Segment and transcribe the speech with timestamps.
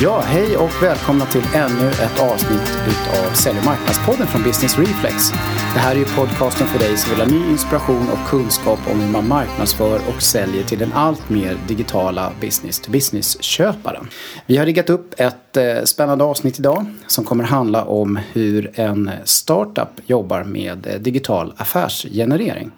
[0.00, 5.30] Ja, hej och välkomna till ännu ett avsnitt av Sälj och marknadspodden från Business Reflex.
[5.74, 9.00] Det här är ju podcasten för dig som vill ha ny inspiration och kunskap om
[9.00, 14.08] hur man marknadsför och säljer till den allt mer digitala business-to-business-köparen.
[14.46, 19.10] Vi har riggat upp ett eh, spännande avsnitt idag som kommer handla om hur en
[19.24, 22.70] startup jobbar med eh, digital affärsgenerering.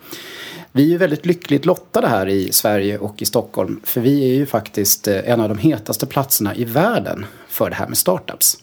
[0.77, 4.47] Vi är väldigt lyckligt lottade här i Sverige och i Stockholm för vi är ju
[4.47, 8.59] faktiskt eh, en av de hetaste platserna i världen för det här med startups.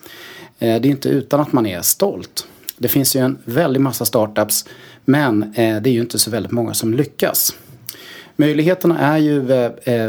[0.60, 2.48] Eh, det är inte utan att man är stolt.
[2.78, 4.66] Det finns ju en väldig massa startups
[5.06, 7.56] men eh, det är ju inte så väldigt många som lyckas.
[8.36, 9.42] Möjligheterna är ju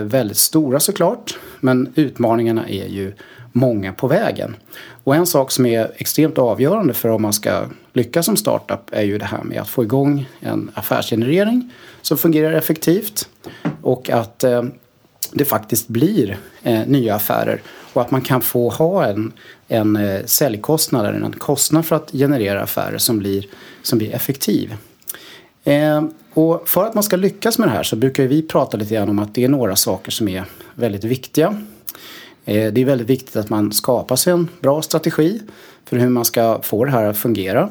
[0.04, 3.12] väldigt stora såklart men utmaningarna är ju
[3.52, 4.56] många på vägen.
[5.04, 9.02] Och en sak som är extremt avgörande för om man ska lyckas som startup är
[9.02, 11.70] ju det här med att få igång en affärsgenerering
[12.04, 13.28] som fungerar effektivt
[13.82, 14.62] och att eh,
[15.32, 17.62] det faktiskt blir eh, nya affärer
[17.92, 19.32] och att man kan få ha en,
[19.68, 23.46] en eh, säljkostnad, en kostnad för att generera affärer som blir,
[23.82, 24.74] som blir effektiv.
[25.64, 28.94] Eh, och för att man ska lyckas med det här så brukar vi prata lite
[28.94, 31.64] grann om att det är några saker som är väldigt viktiga.
[32.44, 35.40] Eh, det är väldigt viktigt att man skapar sig en bra strategi
[35.84, 37.68] för hur man ska få det här att fungera.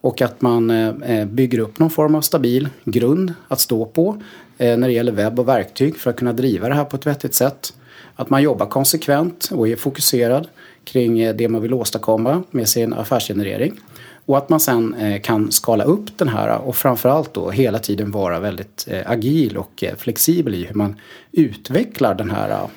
[0.00, 4.22] Och att man eh, eh, bygger upp någon form av stabil grund att stå på
[4.58, 7.34] när det gäller webb och verktyg för att kunna driva det här på ett vettigt
[7.34, 7.74] sätt.
[8.16, 10.48] Att man jobbar konsekvent och är fokuserad
[10.84, 13.80] kring det man vill åstadkomma med sin affärsgenerering.
[14.26, 18.40] Och att man sen kan skala upp den här och framförallt då hela tiden vara
[18.40, 20.96] väldigt agil och flexibel i hur man
[21.32, 22.68] utvecklar den här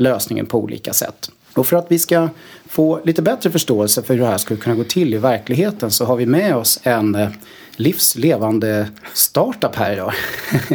[0.00, 1.30] lösningen på olika sätt.
[1.54, 2.28] Och för att vi ska
[2.68, 6.04] få lite bättre förståelse för hur det här skulle kunna gå till i verkligheten så
[6.04, 7.28] har vi med oss en eh,
[7.76, 10.12] livslevande startup här idag.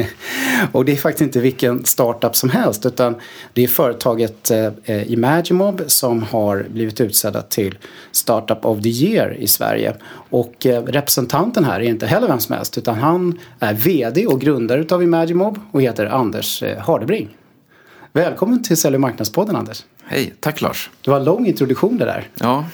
[0.72, 3.16] och det är faktiskt inte vilken startup som helst utan
[3.54, 7.78] det är företaget eh, Imagimob som har blivit utsedda till
[8.12, 9.96] Startup of the Year i Sverige.
[10.30, 14.42] Och eh, representanten här är inte heller vem som helst utan han är VD och
[14.42, 17.30] grundare utav Imagimob och heter Anders eh, Hardebring.
[18.16, 19.84] Välkommen till Sälj och marknadspodden Anders.
[20.04, 20.90] Hej, tack Lars.
[21.02, 22.28] Det var en lång introduktion det där.
[22.36, 22.66] Ja.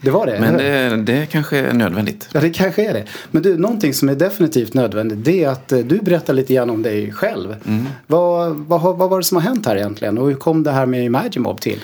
[0.00, 0.40] Det var det.
[0.40, 2.28] Men det, det kanske är nödvändigt.
[2.32, 3.04] Ja, det kanske är det.
[3.30, 6.70] Men du, någonting som är definitivt nödvändigt det är att eh, du berättar lite grann
[6.70, 7.56] om dig själv.
[7.66, 7.86] Mm.
[8.06, 10.86] Vad, vad, vad var det som har hänt här egentligen och hur kom det här
[10.86, 11.80] med Imagimob till?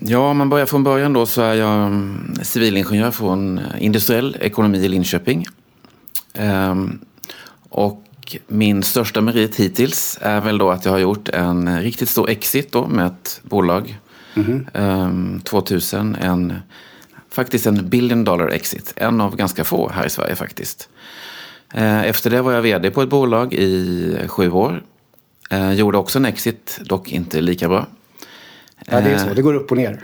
[0.00, 4.78] Ja, om man börjar från början då så är jag mm, civilingenjör från industriell ekonomi
[4.78, 5.46] i Linköping.
[6.34, 6.98] Ehm,
[7.68, 8.03] och
[8.46, 12.72] min största merit hittills är väl då att jag har gjort en riktigt stor exit
[12.72, 13.98] då med ett bolag.
[14.34, 15.42] Mm -hmm.
[15.42, 16.14] 2000.
[16.14, 16.54] En,
[17.30, 18.92] faktiskt en billion dollar exit.
[18.96, 20.88] En av ganska få här i Sverige faktiskt.
[21.74, 24.82] Eh, efter det var jag vd på ett bolag i sju år.
[25.50, 27.86] Eh, gjorde också en exit, dock inte lika bra.
[28.86, 29.34] Ja, det är så.
[29.34, 30.02] Det går upp och ner.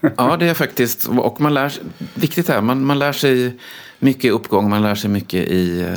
[0.16, 1.08] ja, det är faktiskt.
[1.08, 1.72] Och man lär
[2.14, 3.58] viktigt här, man, man lär sig
[3.98, 5.94] mycket i uppgång, man lär sig mycket i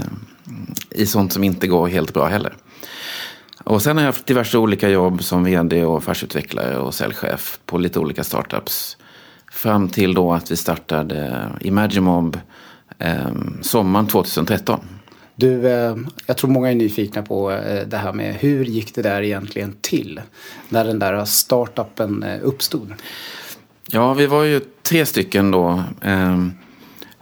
[0.89, 2.53] i sånt som inte går helt bra heller.
[3.63, 7.77] Och sen har jag haft diverse olika jobb som vd och affärsutvecklare och säljchef på
[7.77, 8.97] lite olika startups.
[9.51, 12.39] Fram till då att vi startade Imagimob
[12.99, 13.31] eh,
[13.61, 14.79] sommaren 2013.
[15.35, 19.01] Du, eh, jag tror många är nyfikna på eh, det här med hur gick det
[19.01, 20.21] där egentligen till?
[20.69, 22.93] När den där startupen eh, uppstod?
[23.91, 25.83] Ja, vi var ju tre stycken då.
[26.01, 26.51] Ehm,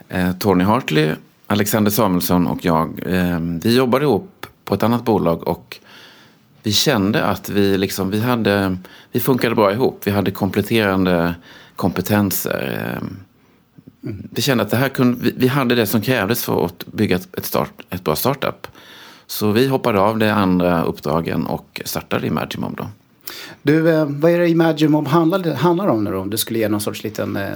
[0.09, 1.15] eh, Tony Hartley
[1.51, 5.77] Alexander Samuelsson och jag, eh, vi jobbade ihop på ett annat bolag och
[6.63, 8.77] vi kände att vi, liksom, vi, hade,
[9.11, 10.01] vi funkade bra ihop.
[10.03, 11.35] Vi hade kompletterande
[11.75, 12.99] kompetenser.
[12.99, 13.07] Eh,
[14.31, 17.15] vi kände att det här kunde, vi, vi hade det som krävdes för att bygga
[17.15, 18.67] ett, start, ett bra startup.
[19.27, 22.87] Så vi hoppade av de andra uppdragen och startade Imagimom då.
[23.61, 26.19] Du, eh, vad är det Imagine handlar, handlar om nu då?
[26.19, 27.51] Om du skulle ge någon sorts liten eh,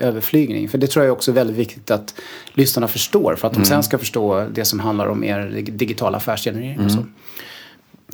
[0.00, 0.68] överflygning.
[0.68, 2.14] För det tror jag också är väldigt viktigt att
[2.52, 3.36] lyssnarna förstår.
[3.36, 3.66] För att de mm.
[3.66, 6.86] sen ska förstå det som handlar om er digitala affärsgenerering mm.
[6.86, 7.04] och så.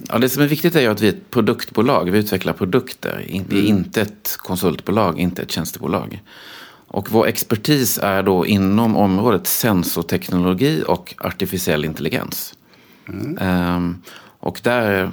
[0.09, 2.11] Ja, det som är viktigt är ju att vi är ett produktbolag.
[2.11, 3.25] Vi utvecklar produkter.
[3.29, 3.67] Vi är mm.
[3.67, 6.23] inte ett konsultbolag, inte ett tjänstebolag.
[6.87, 12.55] Och vår expertis är då inom området sensorteknologi och artificiell intelligens.
[13.09, 13.77] Mm.
[13.77, 14.03] Um,
[14.43, 15.11] och, där,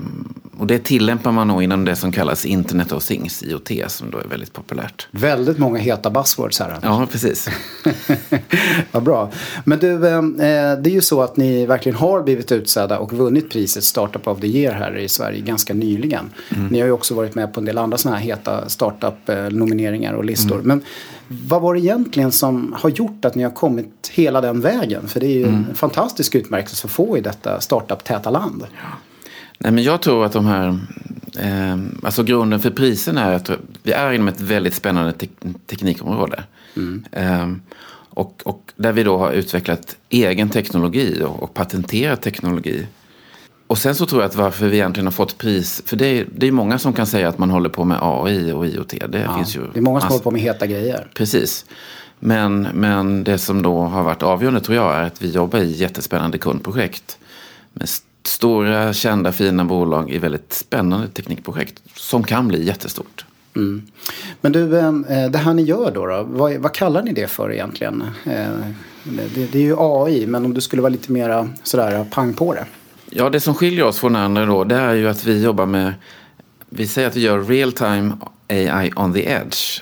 [0.57, 4.17] och det tillämpar man nog inom det som kallas Internet of Things, IoT, som då
[4.17, 5.07] är väldigt populärt.
[5.11, 6.77] Väldigt många heta buzzwords här.
[6.81, 7.49] Ja, precis.
[8.91, 9.31] Vad bra.
[9.63, 10.21] Men du, eh,
[10.81, 14.39] det är ju så att ni verkligen har blivit utsedda och vunnit priset Startup of
[14.39, 16.29] the Year här i Sverige ganska nyligen.
[16.55, 16.67] Mm.
[16.67, 20.25] Ni har ju också varit med på en del andra sådana här heta startup-nomineringar och
[20.25, 20.55] listor.
[20.55, 20.67] Mm.
[20.67, 20.81] Men
[21.27, 25.07] vad var det egentligen som har gjort att ni har kommit hela den vägen?
[25.07, 25.65] För det är ju mm.
[25.69, 28.67] en fantastisk utmärkelse att få i detta startup-täta land.
[28.71, 28.97] Ja.
[29.59, 30.79] Nej, men jag tror att de här...
[31.39, 33.51] Eh, alltså grunden för priserna är att
[33.83, 35.27] vi är inom ett väldigt spännande te
[35.67, 36.43] teknikområde.
[36.75, 37.05] Mm.
[37.11, 37.47] Eh,
[38.09, 42.87] och, och, där vi då har utvecklat egen teknologi och, och, patenterat teknologi.
[43.67, 46.27] Och sen så tror jag att varför vi egentligen har fått pris, för det är,
[46.35, 48.93] det är många som kan säga att man håller på med AI och IoT.
[49.09, 51.07] Det, ja, finns ju det är många som håller på med heta grejer.
[51.13, 51.65] Precis.
[52.19, 55.71] Men, men det som då har varit avgörande tror jag är att vi jobbar i
[55.71, 57.17] jättespännande kundprojekt.
[57.73, 57.89] Med
[58.29, 63.25] stora, kända, fina bolag i väldigt spännande teknikprojekt som kan bli jättestort.
[63.55, 63.81] Mm.
[64.41, 64.91] Men du, eh,
[65.29, 68.01] det här ni gör då, då vad, vad, kallar ni det för egentligen?
[68.01, 68.49] Eh,
[69.03, 72.53] det, det, är ju AI, men om du skulle vara lite mera sådär pang på
[72.53, 72.65] det.
[73.09, 75.93] Ja, det som skiljer oss från andra då, det är ju att vi jobbar med,
[76.69, 78.11] vi säger att vi gör real time
[78.47, 79.81] AI on the edge.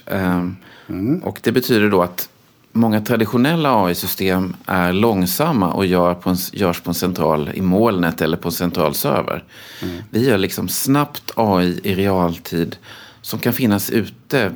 [0.90, 1.24] Mm.
[1.24, 2.30] Och det betyder då att
[2.78, 8.22] många traditionella AI-system är långsamma och gör på en, görs på en central i molnet
[8.22, 9.44] eller på en central server.
[9.82, 9.96] Mm.
[10.10, 12.78] Vi gör liksom snabbt AI i realtid
[13.22, 14.52] som kan finnas ute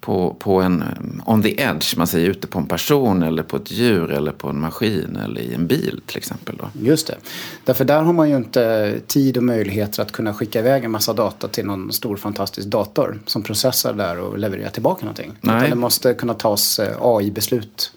[0.00, 0.84] på, på en
[1.26, 4.48] on the edge, man säger ute på en person eller på ett djur eller på
[4.48, 6.56] en maskin eller i en bil till exempel.
[6.56, 6.70] Då.
[6.80, 7.16] Just det.
[7.64, 11.12] Därför där har man ju inte tid och möjligheter att kunna skicka iväg en massa
[11.12, 15.32] data till någon stor fantastisk dator som processar där och levererar tillbaka någonting.
[15.40, 15.56] Nej.
[15.56, 17.92] Utan det måste kunna tas eh, AI-beslut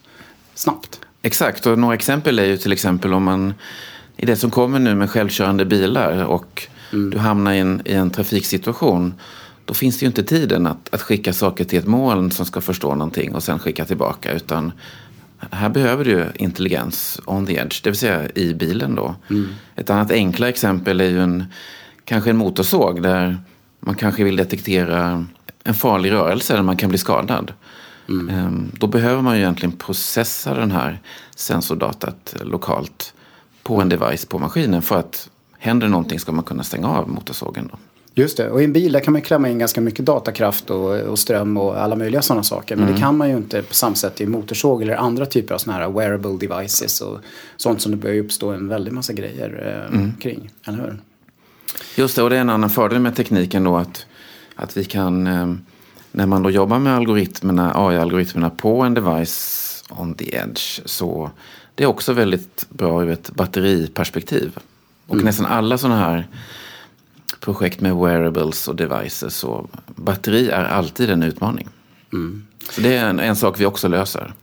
[0.55, 0.99] snabbt.
[1.21, 3.53] Exakt, och några exempel är ju till exempel om man
[4.17, 7.09] i det som kommer nu med självkörande bilar och mm.
[7.09, 9.13] du hamnar i en, i en trafiksituation
[9.65, 12.61] då finns det ju inte tiden att, att skicka saker till ett moln som ska
[12.61, 14.31] förstå någonting och sen skicka tillbaka.
[14.31, 14.71] Utan
[15.51, 19.15] här behöver du intelligens on the edge, det vill säga i bilen då.
[19.29, 19.47] Mm.
[19.75, 21.45] Ett annat enklare exempel är ju en,
[22.05, 23.37] kanske en motorsåg där
[23.79, 25.25] man kanske vill detektera
[25.63, 27.53] en farlig rörelse där man kan bli skadad.
[28.09, 28.29] Mm.
[28.29, 30.99] Ehm, då behöver man ju egentligen processa den här
[31.35, 33.13] sensordatat lokalt
[33.63, 37.69] på en device på maskinen för att händer någonting ska man kunna stänga av motorsågen.
[37.71, 37.77] Då.
[38.15, 40.99] Just det, och i en bil där kan man klämma in ganska mycket datakraft och,
[40.99, 42.75] och ström och alla möjliga sådana saker.
[42.75, 42.95] Men mm.
[42.95, 45.79] det kan man ju inte på samma sätt i motorsåg eller andra typer av sådana
[45.83, 47.19] här wearable devices och
[47.57, 50.13] sånt som det börjar uppstå en väldig massa grejer eh, mm.
[50.21, 50.99] kring, eller hur?
[51.95, 54.05] Just det, och det är en annan fördel med tekniken då att,
[54.55, 55.53] att vi kan, eh,
[56.11, 61.31] när man då jobbar med algoritmerna, AI-algoritmerna på en device on the edge, så
[61.75, 64.57] det är också väldigt bra ur ett batteriperspektiv.
[65.07, 65.25] Och mm.
[65.25, 66.27] nästan alla sådana här
[67.43, 69.43] projekt med wearables och devices.
[69.43, 71.67] Och batteri är alltid en utmaning.
[72.13, 72.45] Mm.
[72.69, 74.33] Så det är en, en, sak vi också löser.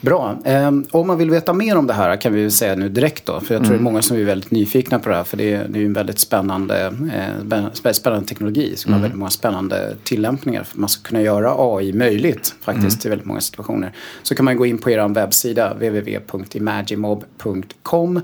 [0.00, 0.36] Bra.
[0.44, 3.40] Eh, om man vill veta mer om det här kan vi säga nu direkt då.
[3.40, 3.72] För jag tror mm.
[3.72, 5.24] det är många som är väldigt nyfikna på det här.
[5.24, 6.92] För det är, det är en väldigt spännande, eh,
[7.92, 8.76] spännande teknologi.
[8.76, 9.00] Som mm.
[9.00, 10.64] har väldigt många spännande tillämpningar.
[10.64, 13.06] För man ska kunna göra AI möjligt faktiskt mm.
[13.06, 13.92] i väldigt många situationer.
[14.22, 18.20] Så kan man gå in på er webbsida www.imagimob.com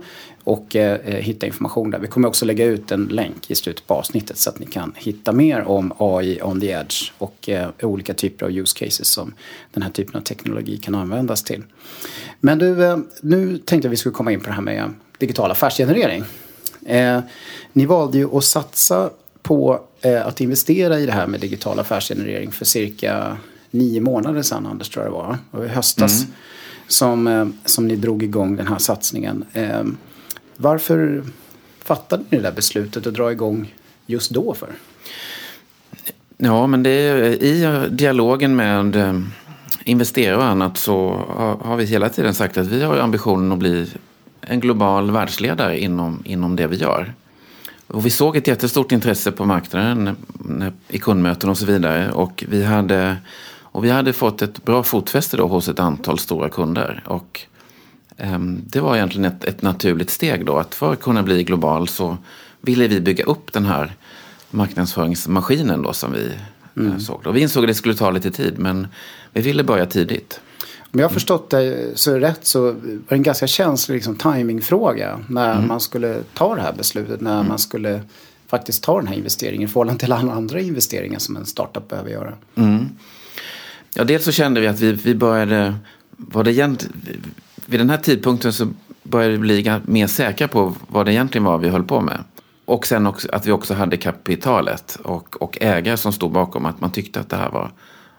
[0.50, 1.99] och eh, eh, hitta information där.
[1.99, 4.93] Vi kommer också lägga ut en länk i slutet på avsnittet så att ni kan
[4.97, 9.35] hitta mer om AI on the edge och eh, olika typer av use cases som
[9.73, 11.62] den här typen av teknologi kan användas till.
[12.41, 15.50] Men du, eh, nu tänkte jag vi skulle komma in på det här med digital
[15.50, 16.25] affärsgenerering.
[16.87, 17.20] Eh,
[17.73, 19.11] ni valde ju att satsa
[19.43, 23.37] på eh, att investera i det här med digital affärsgenerering för cirka
[23.70, 25.38] nio månader sedan, Anders tror jag det var.
[25.50, 26.32] Och i höstas mm.
[26.88, 29.44] som, som ni drog igång den här satsningen.
[30.62, 31.25] Varför
[31.85, 33.75] fattade ni det där beslutet att dra igång
[34.07, 34.69] just då för?
[36.37, 39.21] Ja, men det är, i dialogen med eh,
[39.85, 41.11] investerare och annat så
[41.61, 43.87] har vi hela tiden sagt att vi har ambitionen att bli
[44.40, 47.14] en global världsledare inom, inom det vi gör.
[47.87, 50.17] Och vi såg ett jättestort intresse på marknaden
[50.88, 52.12] i kundmöten och så vidare.
[52.12, 53.17] Och vi hade,
[53.62, 57.02] och vi hade fått ett bra fotfäste då hos ett antal stora kunder.
[57.07, 57.47] Och
[58.47, 60.59] det var egentligen ett, ett, naturligt steg då.
[60.59, 62.17] Att för att kunna bli global så
[62.61, 63.93] ville vi bygga upp den här
[64.50, 67.00] marknadsföringsmaskinen då som vi eh, mm.
[67.00, 67.27] såg.
[67.27, 68.89] Och vi insåg att det skulle ta lite tid men
[69.33, 70.41] vi ville börja tidigt.
[70.93, 72.73] Om jag har förstått det så rätt så var
[73.09, 75.69] det en ganska känslig liksom, timingfråga när mm.
[75.69, 77.21] man skulle ta det här beslutet.
[77.21, 77.49] När mm.
[77.49, 78.00] man skulle
[78.49, 82.11] faktiskt ta den här investeringen i förhållande till alla andra investeringar som en startup behöver
[82.11, 82.33] göra.
[82.55, 82.89] Mm.
[83.95, 85.75] Ja, dels så kände vi att vi, vi började,
[86.17, 87.35] var det egentligen,
[87.71, 88.69] vid den här tidpunkten så
[89.03, 92.25] började vi bli mer säkra på vad det egentligen var vi höll på med.
[92.65, 96.81] Och sen också, att vi också hade kapitalet och, och ägare som stod bakom att
[96.81, 97.71] man tyckte att det här var,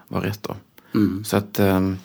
[0.08, 0.44] var rätt.
[0.44, 0.56] Då.
[0.96, 1.24] Mm.
[1.24, 1.60] Så att...
[1.60, 1.98] Um,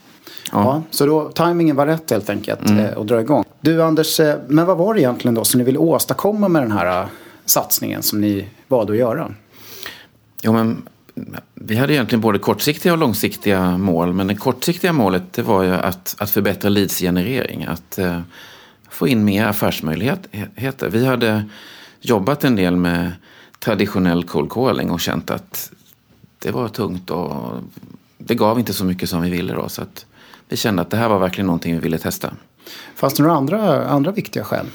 [0.53, 0.63] ja.
[0.63, 0.83] ja.
[0.91, 2.85] så då, tajmingen var rätt helt enkelt mm.
[2.85, 3.45] eh, att dra igång.
[3.61, 6.73] Du Anders, eh, men vad var det egentligen då som ni ville åstadkomma med den
[6.73, 7.09] här uh,
[7.45, 9.35] satsningen som ni valde att göra?
[10.43, 10.83] Jo, men
[11.55, 14.13] vi hade egentligen både kortsiktiga och långsiktiga mål.
[14.13, 17.65] Men det kortsiktiga målet det var ju att, att förbättra leadsgenerering.
[17.65, 18.21] Att eh,
[18.91, 20.89] få in mer affärsmöjligheter.
[20.89, 21.45] Vi hade
[22.01, 23.13] jobbat en del med
[23.59, 25.73] traditionell cold calling och känt att
[26.39, 27.63] det var tungt och
[28.19, 29.69] det gav inte så mycket som vi ville då.
[29.69, 30.07] Så att
[30.49, 32.33] vi kände att det här var verkligen någonting vi ville testa.
[32.95, 34.67] Fanns det några andra, andra viktiga skäl?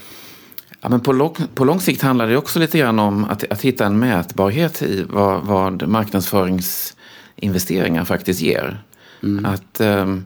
[0.81, 3.61] Ja, men på, lång, på lång sikt handlar det också lite grann om att, att
[3.61, 8.83] hitta en mätbarhet i vad, vad marknadsföringsinvesteringar faktiskt ger.
[9.23, 9.45] Mm.
[9.45, 10.25] Att um,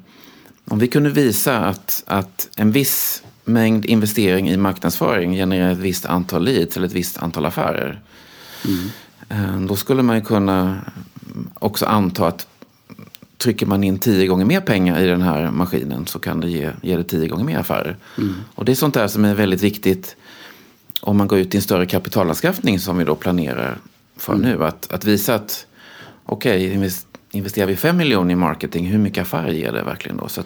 [0.66, 6.06] om vi kunde visa att, att en viss mängd investering i marknadsföring genererar ett visst
[6.06, 8.02] antal leads eller ett visst antal affärer.
[8.66, 8.90] Mm.
[9.56, 10.82] Um, då skulle man ju kunna
[11.54, 12.48] också anta att
[13.38, 16.72] trycker man in tio gånger mer pengar i den här maskinen så kan det ge,
[16.82, 17.98] ge det tio gånger mer affärer.
[18.18, 18.36] Mm.
[18.56, 20.16] Och det är sånt där som är väldigt viktigt
[21.06, 23.78] om man går ut i en större kapitalanskaffning som vi då planerar
[24.18, 24.50] för mm.
[24.50, 24.66] nu.
[24.66, 25.66] Att, att visa att
[26.26, 26.90] okej, okay,
[27.32, 30.28] investerar vi fem miljoner i marketing, hur mycket affärer ger det verkligen då?
[30.28, 30.42] Så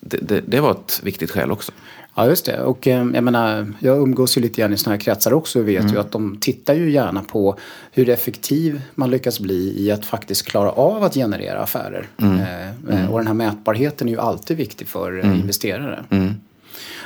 [0.00, 1.72] det, det, det, var ett viktigt skäl också.
[2.14, 2.62] Ja, just det.
[2.62, 5.68] Och eh, jag menar, jag umgås ju lite grann i sådana här kretsar också och
[5.68, 5.92] vet mm.
[5.92, 7.58] ju att de tittar ju gärna på
[7.92, 12.06] hur effektiv man lyckas bli i att faktiskt klara av att generera affärer.
[12.16, 12.40] Mm.
[12.40, 13.10] Eh, mm.
[13.10, 15.40] Och den här mätbarheten är ju alltid viktig för mm.
[15.40, 16.04] investerare.
[16.10, 16.34] Mm.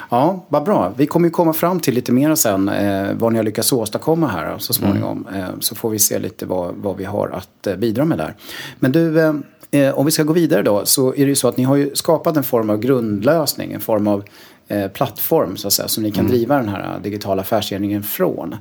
[0.08, 0.92] Ja, vad bra.
[0.96, 4.28] Vi kommer ju komma fram till lite mer sen eh, vad ni har lyckats åstadkomma
[4.28, 5.26] här så småningom.
[5.28, 5.40] Mm.
[5.40, 8.34] Eh, så får vi se lite vad, vad vi har att eh, bidra med där.
[8.78, 9.34] Men du, eh,
[9.70, 11.76] eh, om vi ska gå vidare då så är det ju så att ni har
[11.76, 14.24] ju skapat en form av grundlösning, en form av
[14.68, 16.32] eh, plattform så att säga, som ni kan mm.
[16.32, 18.56] driva den här digitala affärsgärningen från.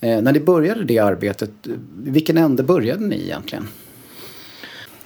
[0.00, 0.24] Mm.
[0.24, 1.50] när ni började det arbetet,
[1.96, 3.68] vilken ände började ni egentligen?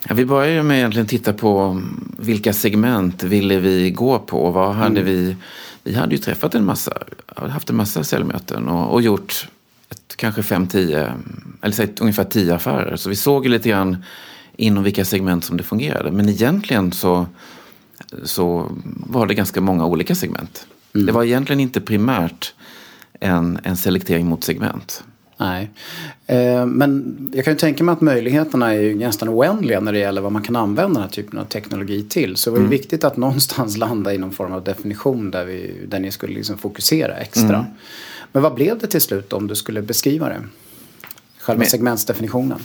[0.08, 1.82] Ja, vi började med egentligen titta på
[2.18, 4.50] vilka segment ville vi gå på.
[4.50, 5.04] Vad hade mm.
[5.04, 5.36] vi
[5.82, 6.92] vi hade ju träffat en massa,
[7.36, 9.48] haft en massa säljmöten och, och gjort
[9.90, 11.14] ett, kanske fem, tio,
[11.62, 12.96] eller säg, ungefär tio affärer.
[12.96, 14.04] Så vi såg lite grann
[14.56, 16.10] inom vilka segment som det fungerade.
[16.10, 17.26] Men egentligen så,
[18.22, 20.66] så var det ganska många olika segment.
[20.94, 21.06] Mm.
[21.06, 22.54] Det var egentligen inte primärt
[23.20, 25.04] en, en selektering mot segment.
[25.40, 25.70] Nej.
[26.26, 29.98] Eh, men jag kan ju tänka mig att möjligheterna är ju nästan oändliga när det
[29.98, 32.36] gäller vad man kan använda den här typen av teknologi till.
[32.36, 32.70] Så det var ju mm.
[32.70, 36.58] viktigt att någonstans landa i någon form av definition där, vi, där ni skulle liksom
[36.58, 37.56] fokusera extra.
[37.56, 37.70] Mm.
[38.32, 40.42] Men vad blev det till slut om du skulle beskriva det?
[41.40, 42.58] Själva Men, segmentsdefinitionen.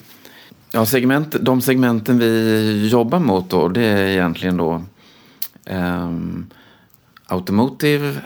[0.72, 4.84] Ja, segment, de segmenten vi jobbar mot då, det är egentligen då
[5.70, 6.48] um,
[7.25, 8.17] Automotive,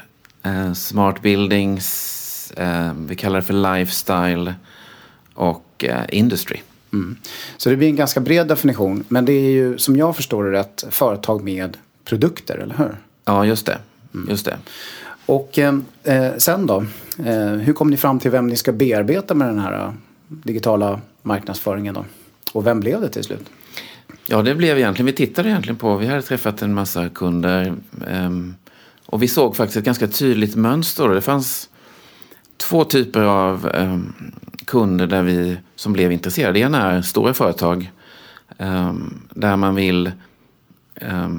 [0.45, 2.18] uh, Smart Buildings,
[2.57, 4.53] eh, vi kallar det för lifestyle
[5.33, 6.57] och eh, industry.
[6.93, 7.17] Mm.
[7.57, 9.03] Så det blir en ganska bred definition.
[9.07, 12.97] Men det är ju som jag förstår det ett företag med produkter, eller hur?
[13.25, 13.77] Ja, just det.
[14.13, 14.29] Mm.
[14.29, 14.57] Just det.
[15.25, 16.85] Och eh, eh, sen då?
[17.61, 19.93] Hur kom ni fram till vem ni ska bearbeta med den här
[20.27, 22.05] digitala marknadsföringen då?
[22.53, 23.49] Och vem blev det till slut?
[24.31, 27.73] Ja, det blev egentligen, vi tittade egentligen på, vi hade träffat en massa kunder
[28.07, 28.55] ehm,
[29.05, 31.09] och vi såg faktiskt ett ganska tydligt mönster.
[31.09, 31.68] Det fanns
[32.59, 33.99] två typer av eh,
[34.65, 36.53] kunder där vi, som blev intresserade.
[36.53, 37.91] Det ena är stora företag
[38.57, 38.93] eh,
[39.29, 40.11] där man vill
[40.95, 41.29] eh,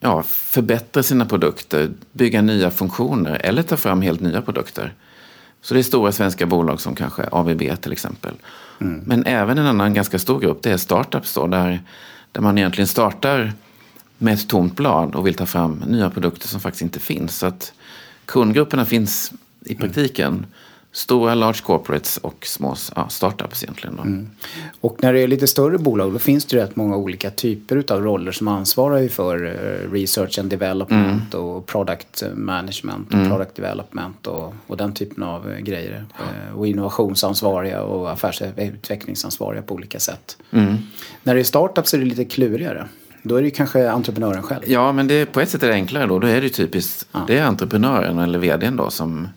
[0.00, 4.94] ja, förbättra sina produkter, bygga nya funktioner eller ta fram helt nya produkter.
[5.60, 8.34] Så det är stora svenska bolag som kanske ABB till exempel.
[8.80, 9.02] Mm.
[9.06, 11.82] Men även en annan ganska stor grupp, det är startups då, där,
[12.32, 13.52] där man egentligen startar
[14.18, 17.36] med ett tomt blad och vill ta fram nya produkter som faktiskt inte finns.
[17.36, 17.72] Så att
[18.26, 19.32] kundgrupperna finns
[19.64, 20.32] i praktiken.
[20.32, 20.46] Mm.
[20.92, 23.98] Stora large corporates och små ja, startups egentligen.
[23.98, 24.30] Mm.
[24.80, 28.02] Och när det är lite större bolag då finns det rätt många olika typer av
[28.02, 31.46] roller som ansvarar för eh, research and development mm.
[31.46, 33.30] och product management och mm.
[33.30, 36.04] product development och, och, den typen av eh, grejer.
[36.18, 36.24] Ja.
[36.54, 40.36] Och innovationsansvariga och affärsutvecklingsansvariga på olika sätt.
[40.50, 40.76] Mm.
[41.22, 42.88] När det är startups är det lite klurigare.
[43.22, 44.62] Då är det kanske entreprenören själv.
[44.66, 46.18] Ja, men det, på ett sätt är det enklare då.
[46.18, 47.24] Då är det typiskt, ja.
[47.26, 49.28] det är entreprenören eller vdn då som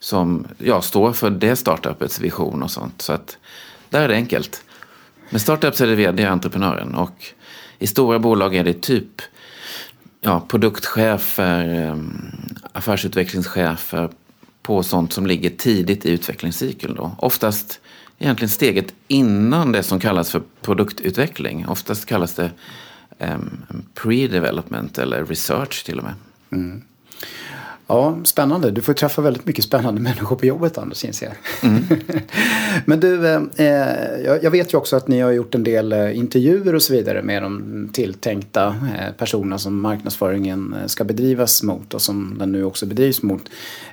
[0.00, 3.02] som ja, står för det startupets vision och sånt.
[3.02, 3.38] Så att
[3.90, 4.64] där är det enkelt.
[5.30, 7.26] Med startups är det vd entreprenören och
[7.78, 9.22] i stora bolag är det typ
[10.20, 12.32] ja, produktchefer, ehm,
[12.72, 14.10] affärsutvecklingschefer
[14.62, 16.94] på sånt som ligger tidigt i utvecklingscykeln.
[16.94, 17.16] Då.
[17.18, 17.80] Oftast
[18.18, 21.68] egentligen steget innan det som kallas för produktutveckling.
[21.68, 22.50] Oftast kallas det
[23.18, 23.62] um,
[23.94, 26.14] pre-development eller research till och med.
[26.50, 26.82] Mm.
[27.90, 28.70] Ja, spännande.
[28.70, 31.70] Du får träffa väldigt mycket spännande människor på jobbet Anders, inser jag.
[31.70, 31.84] Mm.
[32.84, 36.18] Men du, eh, eh jag vet ju också att ni har gjort en del eh,
[36.18, 42.02] intervjuer och så vidare med de tilltänkta eh, personerna som marknadsföringen ska bedrivas mot och
[42.02, 43.42] som den nu också bedrivs mot.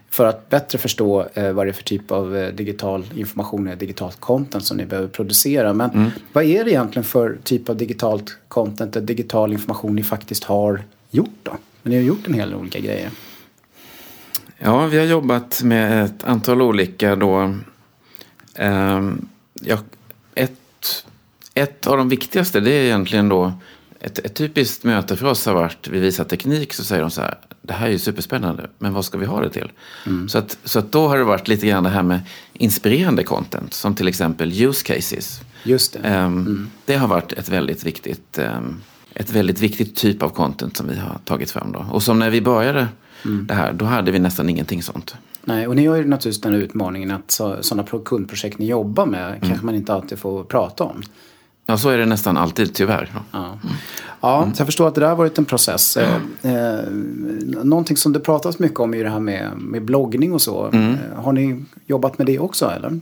[0.10, 4.66] För att bättre förstå eh, vad det är för typ av digital information, digitalt content
[4.66, 5.74] som ni behöver producera.
[5.74, 6.10] Men mm.
[6.34, 11.40] vad är det egentligen för typ av digitalt content, digital information ni faktiskt har gjort
[11.44, 11.58] då?
[11.84, 13.12] Men ni har gjort en hel del olika grejer.
[14.58, 17.54] Ja, vi har jobbat med ett antal olika då
[18.60, 19.78] Um, ja,
[20.36, 21.06] ett,
[21.54, 23.54] ett av de viktigaste det är egentligen då
[24.00, 27.22] ett, ett typiskt möte för oss har varit, vi visar teknik så säger de så
[27.22, 29.72] här, det här är ju superspännande, men vad ska vi ha det till?
[30.06, 30.30] Mm.
[30.30, 32.20] Så, att, så att då har det varit lite grann det här med
[32.54, 35.42] inspirerande content, som till exempel use cases.
[35.64, 36.00] Just det.
[36.00, 36.72] Um, mm.
[36.86, 38.82] det har varit ett väldigt viktigt um,
[39.14, 41.72] ett väldigt viktigt typ av content som vi har tagit fram.
[41.72, 41.86] Då.
[41.92, 42.88] Och som när vi började
[43.26, 43.48] mm.
[43.48, 45.16] det här, då hade vi nästan ingenting sånt.
[45.44, 49.40] Nej, och ni har ju naturligtvis den utmaningen att sådana kundprojekt ni jobbar med mm.
[49.40, 51.04] kanske man inte alltid får prata om.
[51.66, 53.12] Ja, så är det nästan alltid tyvärr.
[53.32, 53.76] Ja, mm.
[54.22, 55.98] ja så jag förstår att det där har varit en process.
[55.98, 56.82] Eh,
[57.64, 60.66] någonting som det pratas mycket om är det här med, med bloggning och så.
[60.66, 60.92] Mm.
[60.94, 63.00] Eh, har ni jobbat med det också eller?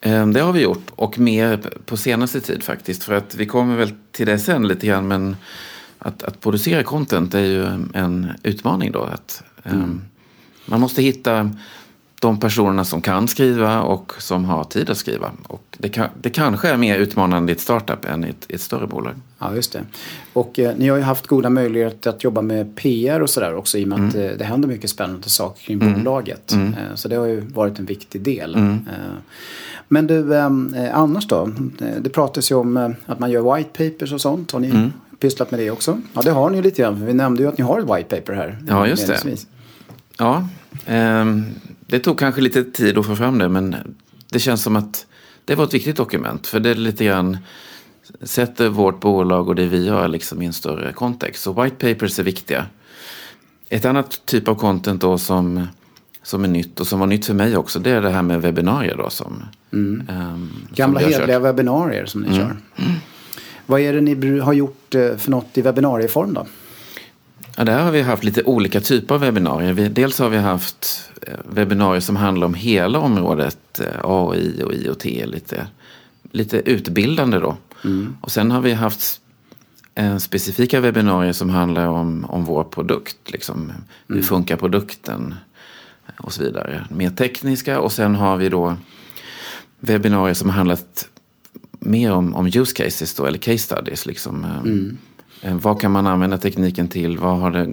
[0.00, 3.04] Eh, det har vi gjort och mer på senaste tid faktiskt.
[3.04, 5.08] För att vi kommer väl till det sen lite grann.
[5.08, 5.36] Men
[6.04, 9.02] att, att producera content är ju en utmaning då.
[9.02, 10.02] Att, mm.
[10.66, 11.50] Man måste hitta
[12.20, 15.30] de personerna som kan skriva och som har tid att skriva.
[15.46, 18.60] Och det, kan, det kanske är mer utmanande i ett startup än i ett, ett
[18.60, 19.14] större bolag.
[19.38, 19.84] Ja, just det.
[20.32, 23.78] Och eh, ni har ju haft goda möjligheter att jobba med PR och sådär också
[23.78, 24.08] i och med mm.
[24.08, 25.94] att eh, det händer mycket spännande saker kring mm.
[25.94, 26.52] bolaget.
[26.52, 26.74] Mm.
[26.74, 28.54] Eh, så det har ju varit en viktig del.
[28.54, 28.72] Mm.
[28.72, 29.14] Eh,
[29.88, 30.48] men du, eh,
[30.92, 31.50] annars då?
[32.00, 34.50] Det pratas ju om eh, att man gör white papers och sånt.
[34.50, 34.92] Har ni mm.
[35.22, 36.00] Pysslat med det också?
[36.12, 37.06] Ja, det har ni ju lite grann.
[37.06, 38.58] Vi nämnde ju att ni har ett white paper här.
[38.68, 39.36] Ja, just det.
[40.18, 40.48] Ja,
[40.86, 41.44] um,
[41.86, 43.48] det tog kanske lite tid att få fram det.
[43.48, 43.76] Men
[44.28, 45.06] det känns som att
[45.44, 46.46] det var ett viktigt dokument.
[46.46, 47.38] För det är lite grann
[48.20, 51.42] sätter vårt bolag och det vi gör liksom i en större kontext.
[51.42, 52.66] Så white papers är viktiga.
[53.68, 55.66] Ett annat typ av content då som
[56.22, 58.42] som är nytt och som var nytt för mig också, det är det här med
[58.42, 59.42] webbinarier då som...
[59.72, 60.08] Mm.
[60.08, 62.38] Um, Gamla som hedliga webbinarier som ni mm.
[62.38, 62.56] kör.
[62.76, 62.92] Mm.
[63.66, 66.46] Vad är det ni har gjort eh, för något i webbinarieform då?
[67.56, 69.72] Ja, där har vi haft lite olika typer av webbinarier.
[69.72, 74.74] Vi, dels har vi haft eh, webbinarier som handlar om hela området eh, AI och
[74.74, 75.66] IoT, lite,
[76.32, 77.56] lite utbildande då.
[77.84, 78.16] Mm.
[78.20, 79.20] Och sen har vi haft
[79.94, 83.30] en specifika webbinarier som handlar om, om vår produkt.
[83.30, 83.72] Liksom.
[84.06, 84.26] Hur mm.
[84.26, 85.34] funkar produkten?
[86.16, 86.86] och så vidare.
[86.90, 88.76] Mer tekniska och sen har vi då
[89.80, 91.08] webbinarier som handlat
[91.84, 94.06] mer om, om use cases då, eller case studies.
[94.06, 94.44] Liksom.
[94.44, 94.98] Mm.
[95.42, 97.18] Eh, vad kan man använda tekniken till?
[97.18, 97.68] Vad har det,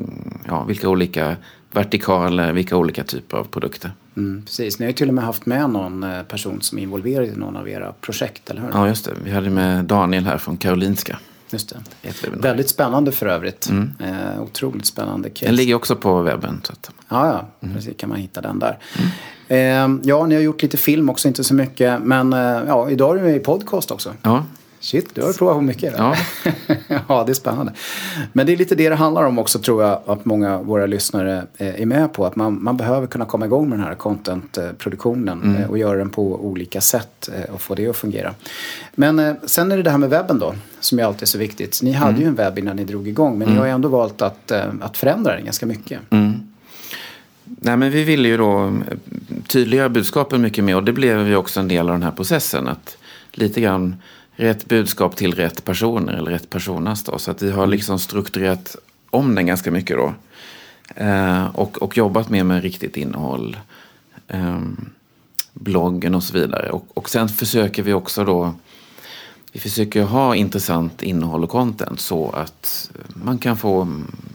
[0.47, 1.35] ja, vilka olika
[1.71, 3.91] vertikaler, vilka olika typer av produkter?
[4.17, 6.81] Mm, precis, ni har ju till och med haft med någon eh, person som är
[6.81, 8.69] involverad i någon av era projekt, eller hur?
[8.73, 9.11] Ja, just det.
[9.23, 11.19] Vi hade med Daniel här från Karolinska.
[11.51, 12.29] Just det.
[12.33, 13.69] Väldigt spännande för övrigt.
[13.69, 13.93] Mm.
[13.99, 15.45] Eh, otroligt spännande case.
[15.45, 16.62] Den ligger också på webben.
[16.63, 16.91] Så att...
[17.09, 17.67] Ja, ja.
[17.67, 17.75] Mm.
[17.75, 18.77] Precis kan man hitta den där.
[18.97, 19.97] Mm.
[19.97, 22.01] Eh, ja, ni har gjort lite film också, inte så mycket.
[22.03, 24.13] Men eh, ja, idag är du med i podcast också.
[24.21, 24.45] Ja,
[24.81, 25.93] Shit, du har provat på mycket.
[25.97, 26.15] Ja.
[27.07, 27.73] ja, det är spännande.
[28.33, 30.85] Men det är lite det det handlar om också tror jag att många av våra
[30.85, 32.25] lyssnare eh, är med på.
[32.25, 35.61] Att man, man behöver kunna komma igång med den här content-produktionen mm.
[35.61, 38.33] Eh, och göra den på olika sätt eh, och få det att fungera.
[38.95, 41.79] Men sen är det det här med webben då, som är alltid så viktigt.
[41.83, 42.21] Ni hade mm.
[42.21, 43.53] ju en webb innan ni drog igång, men mm.
[43.53, 45.99] ni har ju ändå valt att, att förändra den ganska mycket.
[46.09, 46.33] Mm.
[47.43, 48.73] Nej, men vi ville ju då
[49.47, 52.67] tydliggöra budskapen mycket mer och det blev ju också en del av den här processen.
[52.67, 52.97] Att
[53.31, 53.95] lite grann
[54.39, 57.04] rätt budskap till rätt personer eller rätt personas.
[57.04, 57.17] Då.
[57.17, 57.69] Så att vi har mm.
[57.69, 58.75] liksom strukturerat
[59.10, 60.13] om den ganska mycket då.
[60.95, 63.58] Eh, och, och jobbat mer med riktigt innehåll.
[64.28, 64.60] Eh,
[65.54, 66.69] bloggen och så vidare.
[66.69, 68.54] Och, och sen försöker vi också då
[69.52, 73.88] vi försöker ha intressant innehåll och content så att man kan få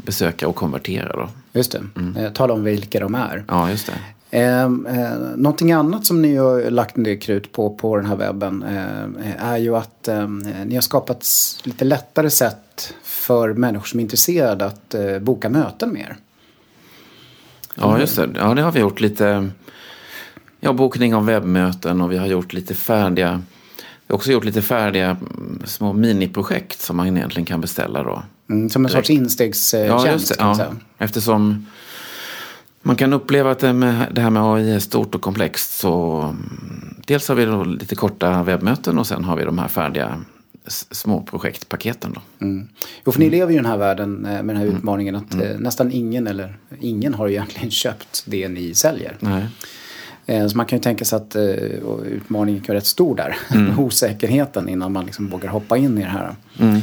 [0.05, 1.17] besöka och konvertera.
[1.17, 1.29] Då.
[1.53, 1.83] Just det.
[1.97, 2.17] Mm.
[2.17, 3.45] Eh, tala om vilka de är.
[3.49, 3.93] Ja, just det.
[4.35, 8.17] Eh, eh, någonting annat som ni har lagt en del krut på på den här
[8.17, 10.29] webben eh, är ju att eh,
[10.67, 11.27] ni har skapat
[11.65, 16.17] lite lättare sätt för människor som är intresserade att eh, boka möten med er.
[17.75, 18.29] Ja, just det.
[18.35, 19.51] Ja, det har vi gjort lite.
[20.61, 23.43] Ja, bokning av webbmöten och vi har gjort lite färdiga
[24.07, 28.23] vi har också gjort lite färdiga mm, små miniprojekt som man egentligen kan beställa då.
[28.51, 30.07] Mm, som en sorts instegstjänst?
[30.07, 30.35] Ja, just det.
[30.39, 30.67] Ja.
[30.99, 31.67] Eftersom
[32.87, 35.79] man kan uppleva att det, med, det här med AI är stort och komplext.
[35.79, 39.69] Så mm, dels har vi då lite korta webbmöten och sen har vi de här
[39.69, 40.21] färdiga
[40.67, 42.13] små projektpaketen.
[42.13, 42.47] Då.
[42.47, 42.69] Mm.
[43.05, 44.77] Jo, för ni lever ju i den här världen eh, med den här mm.
[44.77, 45.47] utmaningen att mm.
[45.47, 49.17] Eh, nästan ingen eller ingen har egentligen köpt det ni säljer.
[49.21, 49.47] Nej.
[50.27, 51.37] Eh, så man kan ju tänka sig att
[52.07, 53.37] utmaningen kan vara rätt stor där.
[53.55, 53.79] Mm.
[53.79, 56.35] Osäkerheten innan man liksom vågar hoppa in i det här.
[56.59, 56.81] Mm.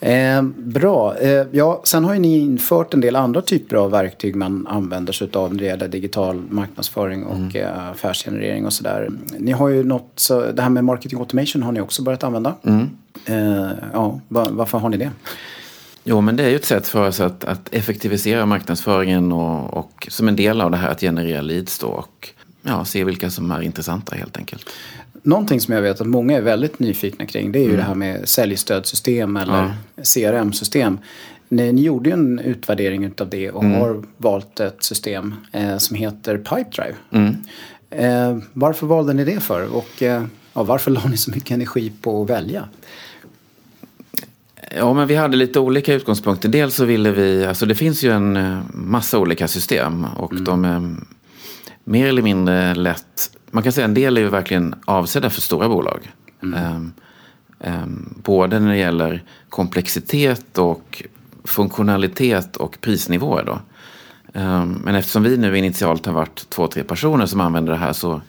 [0.00, 1.16] Eh, bra.
[1.16, 5.12] Eh, ja, sen har ju ni infört en del andra typer av verktyg man använder
[5.12, 7.56] sig av när det gäller digital marknadsföring och mm.
[7.56, 9.10] eh, affärsgenerering och sådär.
[9.38, 12.54] Ni har ju något, så det här med marketing automation har ni också börjat använda.
[12.62, 12.90] Mm.
[13.24, 15.10] Eh, ja, var, varför har ni det?
[16.04, 20.08] Jo, men det är ju ett sätt för oss att, att effektivisera marknadsföringen och, och,
[20.10, 22.28] som en del av det här att generera leads då och
[22.62, 24.70] ja, se vilka som är intressanta helt enkelt.
[25.26, 27.76] Någonting som jag vet att många är väldigt nyfikna kring det är ju mm.
[27.76, 30.02] det här med säljstödsystem eller ja.
[30.02, 30.98] CRM-system.
[31.48, 33.80] Ni, ni, gjorde ju en utvärdering av det och mm.
[33.80, 36.94] har valt ett system eh, som heter Pipedrive.
[37.10, 37.36] Mm.
[37.90, 41.92] Eh, varför valde ni det för och eh, ja, varför la ni så mycket energi
[42.02, 42.68] på att välja?
[44.76, 46.48] Ja, men vi hade lite olika utgångspunkter.
[46.48, 50.44] Dels så ville vi, alltså det finns ju en eh, massa olika system och mm.
[50.44, 50.96] de är
[51.84, 55.68] mer eller mindre lätt, man kan säga en del är ju verkligen avsedda för stora
[55.68, 56.12] bolag.
[56.42, 56.76] Mm.
[56.76, 56.92] Um,
[57.58, 61.02] um, både när det gäller komplexitet och
[61.44, 63.44] funktionalitet och prisnivåer.
[63.44, 63.58] Då.
[64.40, 67.92] Um, men eftersom vi nu initialt har varit två, tre personer som använder det här
[67.92, 68.20] så,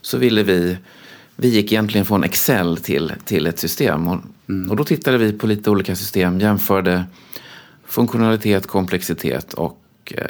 [0.00, 0.76] så ville vi
[1.36, 4.08] vi gick egentligen från Excel till, till ett system.
[4.08, 4.18] Och,
[4.48, 4.70] mm.
[4.70, 7.04] och då tittade vi på lite olika system, jämförde
[7.84, 9.78] funktionalitet, komplexitet och
[10.16, 10.24] eh,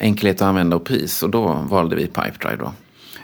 [0.00, 1.22] enkelhet att använda och pris.
[1.22, 2.56] Och då valde vi Pipedrive.
[2.56, 2.72] Då.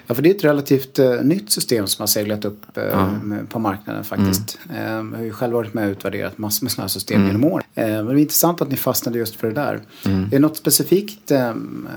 [0.07, 3.47] Ja, för det är ett relativt uh, nytt system som har seglat upp uh, mm.
[3.47, 4.59] på marknaden faktiskt.
[4.71, 5.07] Mm.
[5.07, 7.27] Uh, jag har ju själv varit med och utvärderat massor med sådana här system mm.
[7.27, 7.63] genom år.
[7.75, 9.81] men det är intressant att ni fastnade just för det där.
[10.05, 10.25] Mm.
[10.25, 11.33] Är det något specifikt,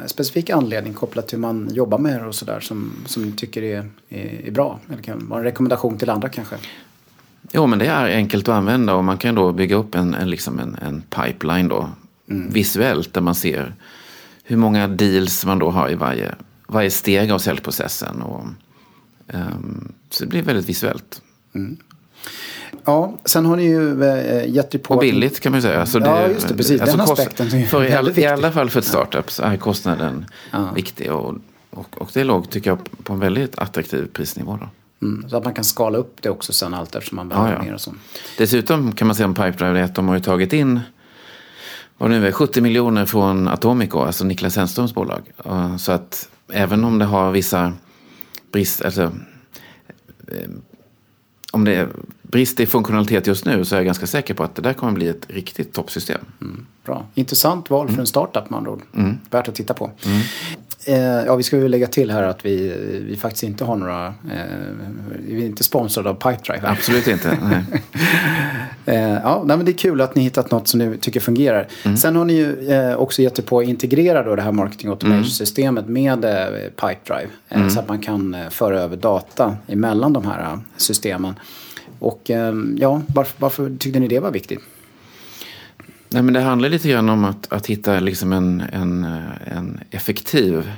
[0.06, 3.64] specifik anledning kopplat till hur man jobbar med det och sådär som, som ni tycker
[3.64, 4.80] är, är, är, bra?
[4.90, 6.56] Eller kan vara en rekommendation till andra kanske?
[7.52, 10.30] Jo, men det är enkelt att använda och man kan då bygga upp en, en,
[10.30, 11.90] liksom en, en pipeline då,
[12.30, 12.50] mm.
[12.50, 13.74] visuellt där man ser
[14.44, 16.36] hur många deals man då har i varje
[16.68, 18.22] varje steg av säljprocessen.
[18.22, 18.44] Och,
[19.34, 21.22] um, så det blir väldigt visuellt.
[21.56, 21.78] Mm.
[22.86, 24.94] Ja, sen har ni ju äh, gett på...
[24.94, 25.80] Och billigt kan man ju säga.
[25.80, 26.58] Alltså det, ja, just det.
[26.58, 26.82] Precis.
[26.82, 27.84] Alltså Den aspekten är för
[28.18, 30.72] i, I alla fall för ett startup så är kostnaden ja.
[30.76, 31.12] viktig.
[31.12, 31.36] Och,
[31.70, 34.60] och, och det låg, tycker jag, på en väldigt attraktiv prisnivå.
[34.62, 34.70] Då.
[35.08, 37.58] Mm, så att man kan skala upp det också sen allt eftersom man behöver ja,
[37.58, 37.64] ja.
[37.64, 37.94] mer och så.
[38.38, 40.80] Dessutom kan man säga om Pipedrive att de har ju tagit in
[41.98, 45.22] vad nu är, 70 miljoner från Atomico, alltså Niklas Hennströms bolag.
[45.80, 47.74] Så att även om det har vissa
[48.52, 49.12] brister, alltså,
[50.28, 50.50] eh,
[51.52, 51.88] om det är
[52.22, 54.94] brist i funktionalitet just nu så är jag ganska säker på att det där kommer
[54.94, 56.22] bli ett riktigt toppsystem.
[56.42, 57.06] Mm, bra.
[57.14, 58.00] Intressant val för mm.
[58.00, 58.82] en startup med andra ord.
[58.96, 59.18] Mm.
[59.30, 59.92] Värt att titta på.
[60.06, 60.22] Mm.
[60.88, 62.74] Eh, ja, vi ska väl lägga till här att vi,
[63.08, 64.08] vi faktiskt inte har några...
[64.08, 64.14] Eh,
[65.20, 66.68] vi är inte sponsrade av Pipedrive.
[66.68, 67.38] Absolut inte.
[68.88, 71.68] eh, ja, nej, men det är kul att ni hittat något som ni tycker fungerar.
[71.84, 71.98] Mm.
[71.98, 74.90] Sen har ni ju eh, också gett er på att integrera då det här marketing
[74.90, 75.94] automation-systemet mm.
[76.04, 77.30] med eh, Pipedrive.
[77.50, 77.70] Mm.
[77.70, 81.34] Så att man kan föra över data emellan de här systemen.
[82.00, 82.32] Och
[82.78, 84.60] ja, varför, varför tyckte ni det var viktigt?
[86.10, 89.04] Nej, men det handlar lite grann om att, att hitta liksom en, en,
[89.46, 90.72] en effektiv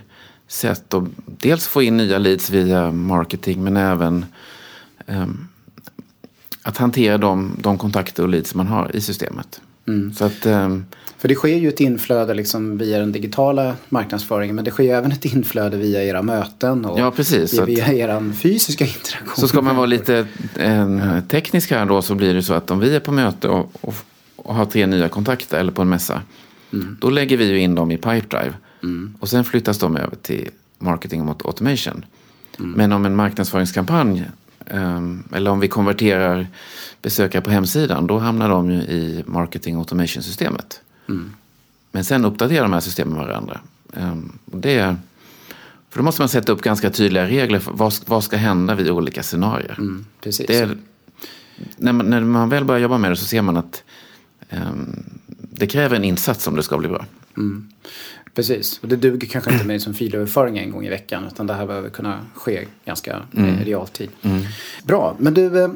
[0.47, 4.25] sätt att dels få in nya leads via marketing men även
[5.05, 5.47] um,
[6.69, 9.61] att hantera de, de kontakter och leads man har i systemet.
[9.87, 10.13] Mm.
[10.13, 10.85] Så att, um,
[11.17, 14.89] för det sker ju ett inflöde liksom via den digitala marknadsföringen men det sker ju
[14.89, 19.35] även ett inflöde via era möten och ja, precis, via att, er fysiska interaktion.
[19.35, 22.79] Så ska man vara lite en, teknisk här då så blir det så att om
[22.79, 23.95] vi är på möte och, och
[24.43, 26.21] och har tre nya kontakter eller på en mässa.
[26.73, 26.97] Mm.
[27.01, 28.53] Då lägger vi ju in dem i Pipedrive.
[28.83, 29.17] Mm.
[29.19, 32.05] Och sen flyttas de över till marketing mot automation.
[32.59, 32.71] Mm.
[32.71, 34.25] Men om en marknadsföringskampanj
[35.33, 36.47] eller om vi konverterar
[37.01, 40.81] besökare på hemsidan då hamnar de ju i marketing automation-systemet.
[41.09, 41.31] Mm.
[41.91, 43.59] Men sen uppdaterar de här systemen varandra.
[43.93, 44.95] Um, det
[45.89, 48.89] för då måste man sätta upp ganska tydliga regler för vad, vad ska hända vid
[48.89, 49.75] olika scenarier.
[49.77, 50.47] Mm, precis.
[50.47, 50.77] Det är,
[51.77, 53.83] när, man, när man väl börjar jobba med det så ser man att
[54.49, 57.05] Ehm, det kräver en insats om det ska bli bra.
[57.37, 57.69] Mm.
[58.35, 61.53] Precis, och det duger kanske inte med som filöverföring en gång i veckan utan det
[61.53, 63.65] här behöver kunna ske ganska eh, mm.
[63.65, 64.09] realtid.
[64.21, 64.41] Mm.
[64.83, 65.69] Bra, men du, eh,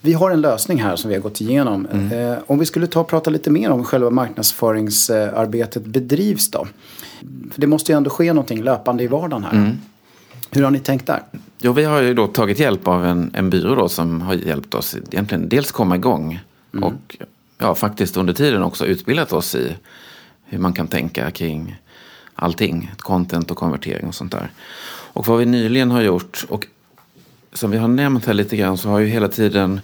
[0.00, 1.86] vi har en lösning här som vi har gått igenom.
[1.86, 2.32] Mm.
[2.32, 6.66] Eh, om vi skulle ta och prata lite mer om själva marknadsföringsarbetet bedrivs då.
[7.50, 9.52] För det måste ju ändå ske någonting löpande i vardagen här.
[9.52, 9.78] Mm.
[10.50, 11.22] Hur har ni tänkt där?
[11.58, 14.74] Jo, vi har ju då tagit hjälp av en, en byrå då som har hjälpt
[14.74, 16.40] oss egentligen dels komma igång
[16.72, 16.84] mm.
[16.84, 17.16] och
[17.58, 19.76] ja, faktiskt under tiden också utbildat oss i
[20.44, 21.76] hur man kan tänka kring
[22.34, 22.92] allting.
[22.98, 24.50] Content och konvertering och sånt där.
[24.86, 26.66] Och vad vi nyligen har gjort och
[27.52, 29.80] som vi har nämnt här lite grann så har ju hela tiden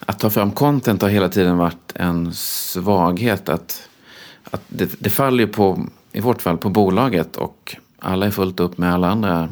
[0.00, 3.48] att ta fram content har hela tiden varit en svaghet.
[3.48, 3.88] Att,
[4.50, 8.60] att det, det faller ju på, i vårt fall, på bolaget och alla är fullt
[8.60, 9.48] upp med alla andra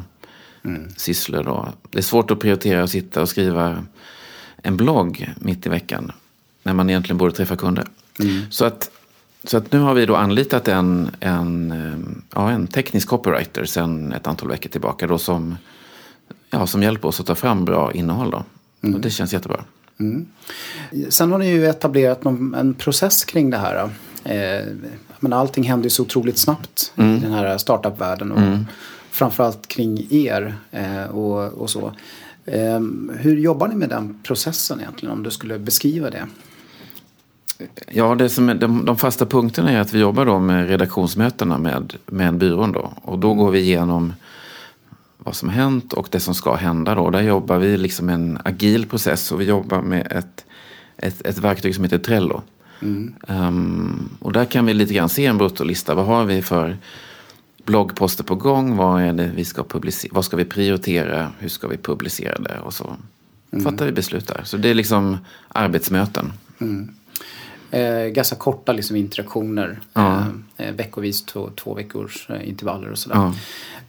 [0.65, 0.89] mm.
[0.97, 1.43] sysslor.
[1.43, 1.69] Då.
[1.89, 3.83] Det är svårt att prioritera att sitta och skriva
[4.57, 6.11] en blogg mitt i veckan
[6.63, 7.87] när man egentligen borde träffa kunder.
[8.19, 8.41] Mm.
[8.49, 8.91] Så, att,
[9.45, 11.99] så att nu har vi då anlitat en, en, eh,
[12.35, 15.57] ja, en teknisk copywriter sedan ett antal veckor tillbaka då som,
[16.49, 18.31] ja, som hjälper oss att ta fram bra innehåll.
[18.31, 18.43] Då.
[18.81, 18.95] Mm.
[18.95, 19.59] Och det känns jättebra.
[19.99, 20.25] Mm.
[21.09, 23.89] Sen har ni ju etablerat en process kring det här.
[24.23, 24.65] Eh,
[25.19, 27.15] men allting händer ju så otroligt snabbt mm.
[27.15, 28.31] i den här startup-världen.
[28.31, 28.65] Och mm.
[29.11, 31.93] Framförallt kring er eh, och, och så.
[32.45, 36.27] Ehm, hur jobbar ni med den processen egentligen om du skulle beskriva det?
[37.87, 41.57] Ja, det som är, de, de fasta punkterna är att vi jobbar då med redaktionsmötena
[41.57, 42.71] med, med byrån.
[42.71, 42.93] Då.
[43.01, 44.13] Och då går vi igenom
[45.17, 46.95] vad som hänt och det som ska hända.
[46.95, 47.09] Då.
[47.09, 50.45] Där jobbar vi liksom en agil process och vi jobbar med ett,
[50.97, 52.41] ett, ett verktyg som heter Trello.
[52.81, 53.13] Mm.
[53.27, 55.95] Um, och där kan vi lite grann se en bruttolista.
[55.95, 56.77] Vad har vi för
[57.65, 58.75] bloggposter på gång?
[58.75, 60.11] Vad, är det vi ska publicera?
[60.13, 61.31] vad ska vi prioritera?
[61.39, 62.59] Hur ska vi publicera det?
[62.59, 62.95] Och så
[63.51, 63.65] mm.
[63.65, 64.41] fattar vi beslut där.
[64.43, 66.33] Så det är liksom arbetsmöten.
[66.59, 66.89] Mm.
[67.71, 69.79] Eh, ganska korta liksom, interaktioner.
[69.93, 70.25] Ja.
[70.57, 73.15] Eh, eh, veckovis, två, två veckors eh, intervaller och sådär.
[73.15, 73.33] Ja.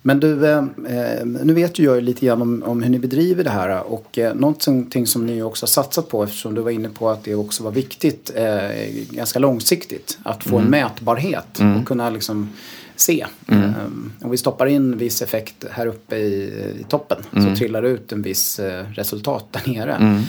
[0.02, 3.44] Men du, eh, eh, nu vet ju jag lite grann om, om, hur ni bedriver
[3.44, 3.92] det här.
[3.92, 7.24] Och eh, någonting som ni också har satsat på eftersom du var inne på att
[7.24, 8.30] det också var viktigt,
[9.10, 10.64] ganska långsiktigt, att få mm.
[10.64, 11.76] en mätbarhet mm.
[11.76, 12.48] och kunna liksom
[12.96, 13.26] se.
[13.48, 14.12] Mm.
[14.22, 16.44] om vi stoppar in viss effekt här uppe i,
[16.80, 17.50] i toppen mm.
[17.50, 18.60] så trillar det ut en viss
[18.94, 20.22] resultat där nere.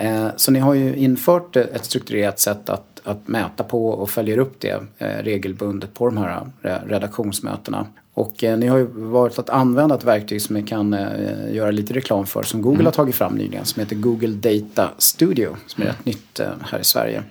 [0.00, 0.30] Mm.
[0.36, 4.60] så ni har ju infört ett strukturerat sätt att att mäta på och följer upp
[4.60, 7.86] det eh, regelbundet på de här eh, redaktionsmötena.
[8.14, 11.70] Och eh, ni har ju varit att använda ett verktyg som ni kan eh, göra
[11.70, 12.86] lite reklam för som Google mm.
[12.86, 16.78] har tagit fram nyligen som heter Google Data Studio som är rätt nytt eh, här
[16.78, 17.22] i Sverige.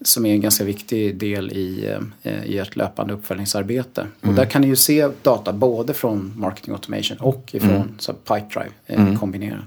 [0.00, 4.00] Som är en ganska viktig del i, eh, i ett löpande uppföljningsarbete.
[4.00, 4.12] Mm.
[4.22, 7.94] Och där kan ni ju se data både från Marketing Automation och ifrån mm.
[7.98, 9.18] så Pipedrive mm.
[9.18, 9.64] kombinerat.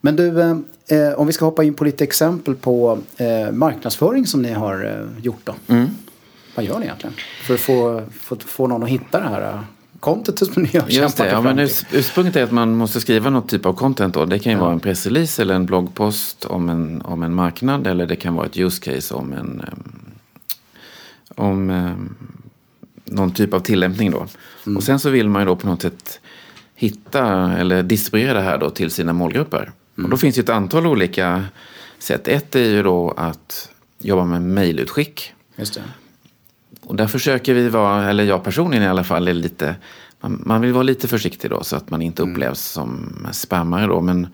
[0.00, 4.26] Men du, eh, eh, om vi ska hoppa in på lite exempel på eh, marknadsföring
[4.26, 5.54] som ni har eh, gjort då.
[5.66, 5.88] Mm.
[6.54, 7.14] Vad gör ni egentligen?
[7.46, 9.60] För att få, få, få någon att hitta det här
[10.00, 11.58] contentet som ni har Just det, ja, men
[11.92, 14.14] ursprunget är att man måste skriva något typ av content.
[14.14, 14.24] Då.
[14.24, 14.64] Det kan ju ja.
[14.64, 17.86] vara en pressrelease eller en bloggpost om en, om en marknad.
[17.86, 19.62] Eller det kan vara ett use case om en
[21.34, 22.16] om um,
[23.04, 24.10] någon typ av tillämpning.
[24.10, 24.26] Då.
[24.66, 24.76] Mm.
[24.76, 26.20] Och sen så vill man ju då på något sätt
[26.74, 29.72] hitta eller distribuera det här då till sina målgrupper.
[29.98, 30.04] Mm.
[30.04, 31.44] Och då finns det ett antal olika
[31.98, 32.28] sätt.
[32.28, 35.32] Ett är ju då att jobba med mejlutskick.
[35.56, 35.82] Just det.
[36.80, 39.76] Och där försöker vi vara, eller jag personligen i alla fall, är lite,
[40.20, 42.32] man, man vill vara lite försiktig då så att man inte mm.
[42.32, 44.00] upplevs som spammare då.
[44.00, 44.26] Men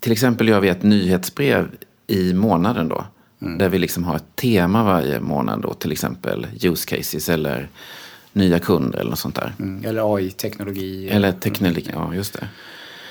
[0.00, 1.68] till exempel gör vi ett nyhetsbrev
[2.06, 3.04] i månaden då.
[3.42, 3.58] Mm.
[3.58, 5.74] Där vi liksom har ett tema varje månad då.
[5.74, 7.68] Till exempel use cases eller
[8.32, 9.54] nya kunder eller något sånt där.
[9.58, 9.84] Mm.
[9.84, 11.08] Eller AI-teknologi.
[11.08, 12.48] Eller teknologi, ja just det.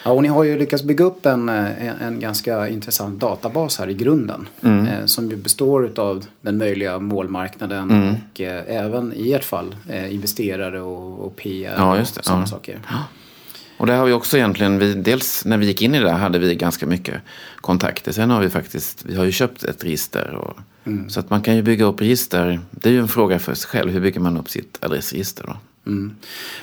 [0.04, 3.80] Ja, och ni har ju lyckats bygga upp en, eh, en, en ganska intressant databas
[3.80, 4.48] här i grunden.
[4.62, 4.88] Mm.
[4.88, 8.16] Eh, som ju består av den möjliga målmarknaden mm.
[8.32, 12.48] och eh, även i ert fall eh, investerare och, och PR ja, och sådana ja.
[12.48, 12.80] saker.
[13.78, 16.18] Och det har vi också egentligen, vi, dels när vi gick in i det här
[16.18, 17.22] hade vi ganska mycket
[17.62, 18.12] kontakter.
[18.12, 20.36] Sen har vi faktiskt, vi har ju köpt ett register.
[20.36, 21.10] Och, mm.
[21.10, 22.60] Så att man kan ju bygga upp register.
[22.72, 23.92] Det är ju en fråga för sig själv.
[23.92, 25.58] Hur bygger man upp sitt adressregister då?
[25.86, 26.16] Mm.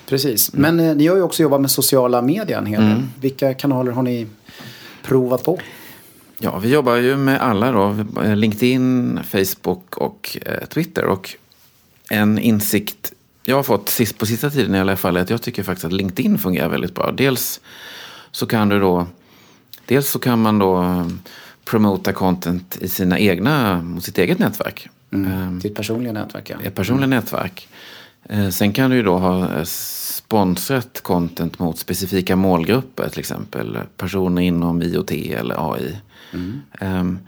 [0.06, 0.76] Precis, mm.
[0.76, 2.92] men eh, ni har ju också jobbat med sociala medier en hel del.
[2.92, 3.09] Mm.
[3.20, 4.26] Vilka kanaler har ni
[5.02, 5.59] provat på?
[6.38, 7.96] Ja, vi jobbar ju med alla då.
[8.35, 11.04] LinkedIn, Facebook och eh, Twitter.
[11.04, 11.37] Och
[12.11, 13.12] en insikt
[13.44, 15.85] jag har fått sist, på sista tiden i alla fall är att jag tycker faktiskt
[15.85, 17.12] att LinkedIn fungerar väldigt bra.
[17.12, 17.61] Dels
[18.30, 19.06] så kan du då
[19.90, 21.06] Dels så kan man då eh,
[21.64, 24.88] promota content i sina egna, mot sitt eget nätverk.
[25.12, 26.56] Mm, um, ditt personliga nätverk, ja.
[26.64, 27.18] Ett personliga mm.
[27.18, 27.68] nätverk.
[28.28, 33.78] Eh, sen kan du ju då ha eh, sponsrat content mot specifika målgrupper, till exempel
[33.96, 35.96] personer inom IoT eller AI.
[36.33, 36.61] Mm.
[36.80, 37.18] Um,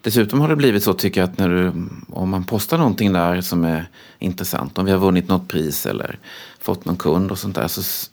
[0.00, 1.72] dessutom har det blivit så tycker jag att när du,
[2.08, 3.88] om man postar någonting där som är
[4.18, 6.18] intressant, om vi har vunnit något pris eller
[6.60, 8.08] fått någon kund och sånt där, så,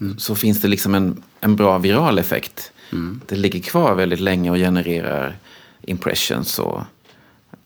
[0.00, 0.18] mm.
[0.18, 2.72] så finns det liksom en, en bra viral effekt.
[2.92, 3.20] Mm.
[3.26, 5.36] Det ligger kvar väldigt länge och genererar
[5.82, 6.80] impressions och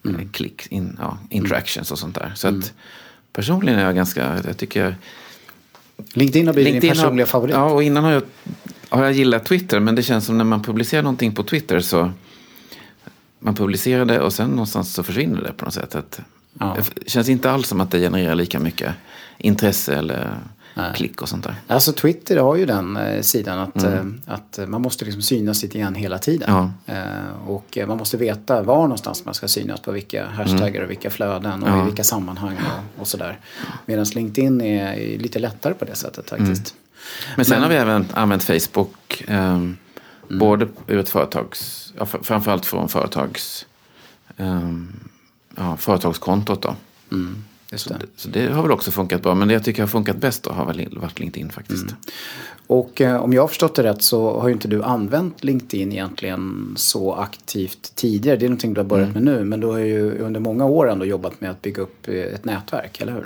[0.05, 0.29] mm.
[0.29, 2.31] klick, in, ja, interactions och sånt där.
[2.35, 2.67] Så att, mm.
[3.37, 4.95] Personligen är jag ganska, jag tycker...
[6.13, 7.55] LinkedIn har blivit LinkedIn din personliga har, favorit.
[7.55, 8.21] Ja, och innan har jag,
[8.89, 9.79] har jag gillat Twitter.
[9.79, 12.11] Men det känns som när man publicerar någonting på Twitter så...
[13.39, 15.95] Man publicerar det och sen någonstans så försvinner det på något sätt.
[15.95, 16.19] Att,
[16.59, 16.77] ja.
[16.95, 18.93] Det känns inte alls som att det genererar lika mycket
[19.37, 20.33] intresse eller
[20.77, 20.93] Nej.
[20.95, 21.55] klick och sånt där.
[21.67, 24.21] Alltså Twitter har ju den eh, sidan att, mm.
[24.27, 26.71] eh, att man måste liksom synas lite grann hela tiden.
[26.85, 26.93] Ja.
[26.93, 30.83] Eh, och man måste veta var någonstans man ska synas på vilka hashtaggar mm.
[30.83, 31.81] och vilka flöden och ja.
[31.81, 33.39] i vilka sammanhang och, och sådär.
[33.85, 36.73] Medan LinkedIn är lite lättare på det sättet faktiskt.
[36.73, 37.33] Mm.
[37.35, 39.23] Men sen Men, har vi även använt Facebook.
[39.27, 39.77] Um,
[40.29, 43.65] både ur ett företags, ja, framförallt från företags,
[44.37, 44.99] um,
[45.55, 46.75] ja, företagskontot då.
[47.11, 47.43] Mm.
[47.75, 47.99] Så det.
[48.15, 48.53] så, det.
[48.53, 49.35] har väl också funkat bra.
[49.35, 51.83] Men det jag tycker har funkat bäst då har väl varit LinkedIn faktiskt.
[51.83, 51.95] Mm.
[52.67, 55.91] Och eh, om jag har förstått det rätt så har ju inte du använt LinkedIn
[55.91, 58.37] egentligen så aktivt tidigare.
[58.37, 59.23] Det är någonting du har börjat mm.
[59.23, 59.43] med nu.
[59.43, 62.45] Men du har ju under många år ändå jobbat med att bygga upp eh, ett
[62.45, 63.25] nätverk, eller hur?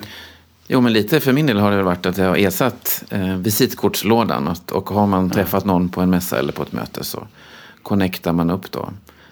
[0.68, 4.48] Jo, men lite för min del har det varit att jag har ersatt eh, visitkortslådan.
[4.48, 7.28] Att, och har man träffat någon på en mässa eller på ett möte så
[7.84, 8.90] connectar man upp då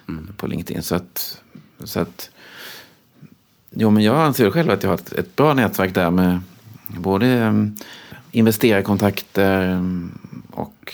[0.09, 0.27] mm.
[0.37, 0.83] på LinkedIn.
[0.83, 1.41] Så att,
[1.83, 2.29] så att,
[3.69, 6.39] jo, men jag anser själv att jag har ett, ett bra nätverk där med
[6.87, 7.75] både um,
[8.31, 10.19] investerarkontakter um,
[10.51, 10.93] och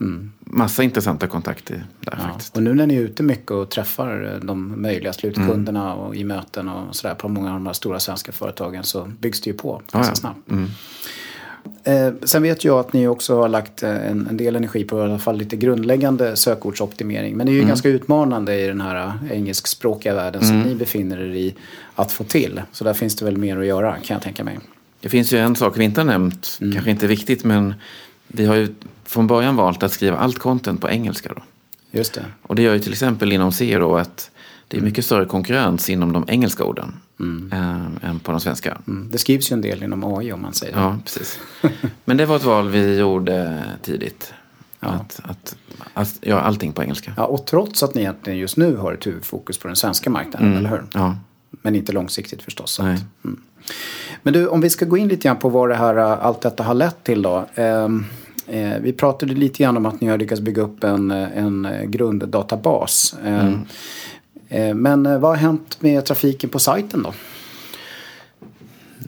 [0.00, 0.32] mm.
[0.40, 2.28] massa intressanta kontakter där ja.
[2.28, 2.56] faktiskt.
[2.56, 5.98] Och nu när ni är ute mycket och träffar eh, de möjliga slutkunderna mm.
[6.04, 9.40] och i möten och sådär på många av de här stora svenska företagen så byggs
[9.40, 10.14] det ju på ganska ja, ja.
[10.14, 10.50] snabbt.
[10.50, 10.70] Mm.
[11.84, 14.98] Eh, sen vet jag att ni också har lagt eh, en, en, del energi på
[14.98, 17.36] i alla fall lite grundläggande sökordsoptimering.
[17.36, 17.68] Men det är ju mm.
[17.68, 20.62] ganska utmanande i den här eh, engelskspråkiga världen mm.
[20.62, 21.54] som ni befinner er i
[21.94, 22.62] att få till.
[22.72, 24.58] Så där finns det väl mer att göra kan jag tänka mig.
[25.00, 26.72] Det finns ju en sak vi inte har nämnt, mm.
[26.72, 27.74] kanske inte viktigt men
[28.28, 28.74] vi har ju
[29.04, 31.28] från början valt att skriva allt content på engelska.
[31.36, 31.42] Då.
[31.90, 32.24] Just det.
[32.42, 34.30] Och det gör ju till exempel inom SEO att
[34.68, 37.52] det är mycket större konkurrens inom de engelska orden mm.
[37.52, 38.78] äh, än på de svenska.
[38.86, 39.10] Mm.
[39.10, 41.38] Det skrivs ju en del inom AI om man säger Ja, precis.
[42.04, 44.34] Men det var ett val vi gjorde tidigt.
[44.80, 44.88] Ja.
[44.88, 45.56] Att, att,
[45.94, 47.12] att göra allting på engelska.
[47.16, 50.46] Ja, och trots att ni egentligen just nu har ett huvudfokus på den svenska marknaden,
[50.46, 50.58] mm.
[50.58, 50.84] eller hur?
[50.92, 51.16] Ja.
[51.50, 52.78] Men inte långsiktigt förstås.
[52.82, 52.98] Nej.
[53.24, 53.40] Mm.
[54.22, 56.62] Men du, om vi ska gå in lite grann på vad det här, allt detta
[56.62, 57.46] har lett till då.
[57.54, 57.88] Eh,
[58.46, 63.16] eh, vi pratade lite grann om att ni har lyckats bygga upp en, en grunddatabas.
[63.24, 63.52] Eh, mm.
[63.52, 63.58] Eh,
[64.74, 67.14] men eh, vad har hänt med trafiken på sajten då?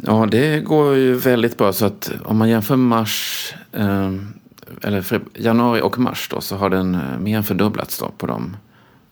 [0.03, 1.72] Ja, det går ju väldigt bra.
[1.72, 4.12] Så att om man jämför mars, eh,
[4.83, 8.57] eller januari och mars då, så har den mer än fördubblats då på de,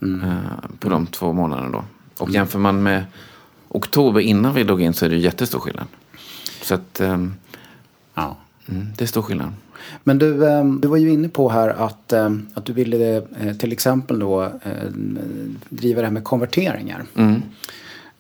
[0.02, 0.30] mm.
[0.80, 1.70] på de två månaderna.
[1.70, 1.84] Då.
[2.18, 2.34] Och mm.
[2.34, 3.04] jämför man med
[3.68, 5.86] oktober innan vi låg in så är det jättestor skillnad.
[6.62, 7.00] Så att,
[8.14, 8.36] ja.
[8.68, 9.52] Mm, det är stor skillnad.
[10.04, 13.56] Men du, ehm, du var ju inne på här att, ehm, att du ville eh,
[13.58, 14.90] till exempel då eh,
[15.68, 17.04] driva det här med konverteringar.
[17.14, 17.42] Mm.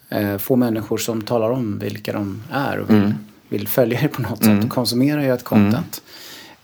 [0.08, 3.12] Eh, få människor som talar om vilka de är och vill, mm.
[3.48, 4.68] vill följa er på något sätt och mm.
[4.68, 6.02] konsumera ert content.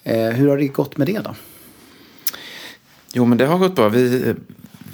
[0.05, 0.35] Mm.
[0.35, 1.35] Hur har det gått med det då?
[3.13, 3.89] Jo men det har gått bra.
[3.89, 4.35] Vi,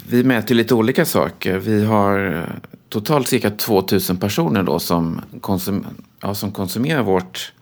[0.09, 1.57] vi mäter lite olika saker.
[1.57, 2.45] Vi har
[2.89, 5.85] totalt cirka 2000 personer då som, konsum,
[6.21, 7.53] ja, som konsumerar vårt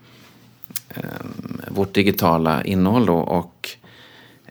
[1.68, 3.16] vårt digitala innehåll då.
[3.16, 3.68] Och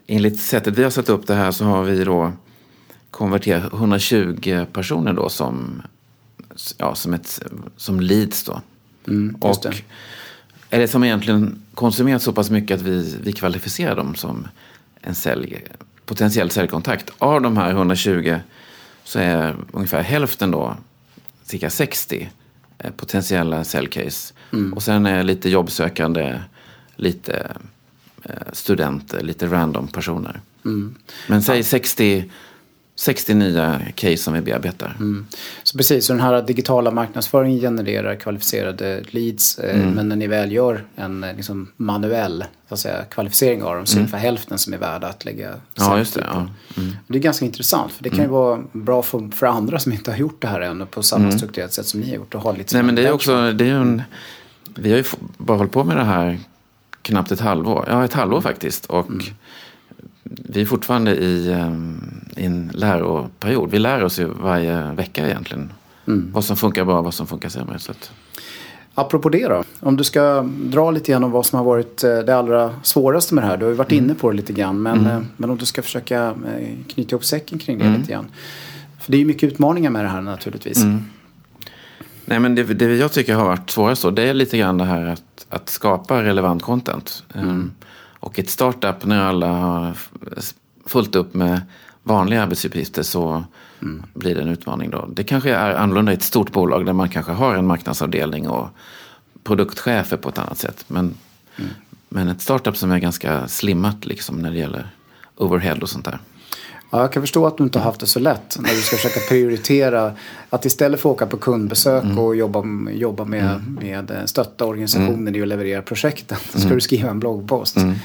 [0.08, 2.32] enligt sättet vi har satt upp det här så har vi då
[3.12, 5.82] konverterat 120 personer då som,
[6.78, 7.41] ja, som, ett,
[7.78, 8.62] som leads då.
[9.08, 9.58] Mm, och
[10.69, 10.78] det.
[10.78, 14.47] det som egentligen konsumerat så pass mycket att vi, vi kvalificerar dem som
[15.02, 15.63] en sälj,
[16.06, 17.12] potentiell säljkontakt.
[17.17, 18.39] Av de här 120
[19.04, 20.76] så är ungefär hälften då,
[21.43, 22.47] cirka 60, Eh,
[22.98, 24.34] potentiella säljcase.
[24.54, 24.74] Mm.
[24.74, 26.40] Och sen är lite jobbsökande,
[26.96, 27.52] lite
[28.24, 30.42] eh, studenter, lite random personer.
[30.66, 30.96] Mm.
[31.28, 31.63] Men säg ja.
[31.63, 32.32] 60
[33.00, 34.96] 60 nya case som vi bearbetar.
[35.00, 35.26] Mm.
[35.64, 39.60] Så precis, så den här digitala marknadsföringen genererar kvalificerade leads.
[39.60, 39.94] Eh, mm.
[39.94, 43.96] Men när ni väl gör en eh, liksom, manuell säga, kvalificering av dem så är
[43.96, 44.04] det mm.
[44.04, 46.28] ungefär hälften som är värda att lägga Ja, just det.
[46.32, 46.48] Ja.
[46.78, 46.96] Mm.
[47.08, 48.34] Det är ganska intressant för det kan ju mm.
[48.34, 51.38] vara bra för, för andra som inte har gjort det här ännu på samma mm.
[51.38, 52.36] strukturerat sätt som ni har gjort.
[52.36, 54.02] Och ha lite Nej, men det är också, det är en,
[54.76, 55.04] vi har ju
[55.38, 56.40] bara hållit på med det här
[57.02, 57.86] knappt ett halvår.
[57.88, 58.86] Ja, ett halvår faktiskt.
[58.86, 59.12] Och
[60.30, 63.72] vi är fortfarande i, um, i en läroperiod.
[63.72, 65.74] Vi lär oss ju varje vecka egentligen.
[66.08, 66.30] Mm.
[66.34, 67.80] Vad som funkar bra och vad som funkar sämre.
[67.80, 68.12] Så att...
[68.94, 69.63] Apropå det då.
[69.80, 73.36] Om du ska dra lite grann om vad som har varit eh, det allra svåraste
[73.36, 73.58] med det här.
[73.58, 74.04] Du har ju varit mm.
[74.04, 74.82] inne på det lite grann.
[74.82, 75.12] Men, mm.
[75.12, 78.00] Eh, men om du ska försöka eh, knyta ihop säcken kring det mm.
[78.00, 78.26] lite grann.
[79.00, 80.84] För det är ju mycket utmaningar med det här naturligtvis.
[80.84, 81.04] Mm.
[82.26, 84.12] Nej men det, det jag tycker har varit svårast då.
[84.12, 87.24] Det är lite grann det här att, att skapa relevant content.
[87.34, 87.72] Um,
[88.28, 89.98] och ett startup när alla har
[90.86, 91.62] fullt upp med
[92.04, 93.44] vanliga arbetsuppgifter så
[93.82, 94.04] mm.
[94.13, 95.10] blir det en utmaning då.
[95.13, 98.70] Det kanske är annorlunda i ett stort bolag där man kanske har en marknadsavdelning och
[99.44, 100.86] produktchefer på ett annat sätt.
[100.88, 101.13] Men,
[101.56, 101.70] mm.
[102.10, 104.88] men ett startup som är ganska slimmat liksom när det gäller
[105.36, 106.20] overhead och sånt där.
[106.89, 108.95] Ja, jag kan förstå att du inte har haft det så lätt när du ska
[108.95, 110.13] försöka prioritera
[110.50, 112.19] att istället för att åka på kundbesök mm.
[112.19, 113.80] och jobba, jobba med, mm.
[113.82, 115.36] med eh, stötta organisationen mm.
[115.36, 116.76] i att leverera projekten så ska mm.
[116.76, 117.78] du skriva en bloggpost.
[117.78, 117.95] Mm.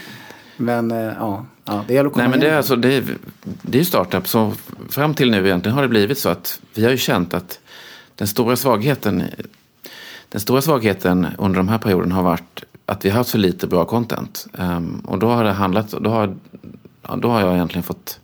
[0.56, 3.04] Men eh, ja, ja, det gäller att komma Nej, men det är, alltså, det, är,
[3.62, 4.28] det är startup.
[4.28, 4.52] Så
[4.88, 7.60] fram till nu egentligen har det blivit så att vi har ju känt att
[8.14, 9.24] den stora svagheten
[10.28, 13.66] den stora svagheten under de här perioderna har varit att vi har haft för lite
[13.66, 14.46] bra content.
[14.52, 16.36] Um, och då har det handlat, då har,
[17.02, 18.20] ja, då har jag egentligen fått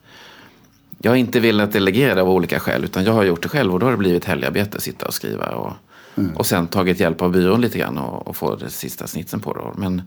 [0.99, 3.81] jag har inte velat delegera av olika skäl utan jag har gjort det själv och
[3.81, 5.73] då har det blivit helgarbete, sitta och skriva och,
[6.17, 6.37] mm.
[6.37, 9.53] och sen tagit hjälp av byrån lite grann och, och få det sista snitsen på
[9.53, 9.81] det.
[9.81, 10.03] Men,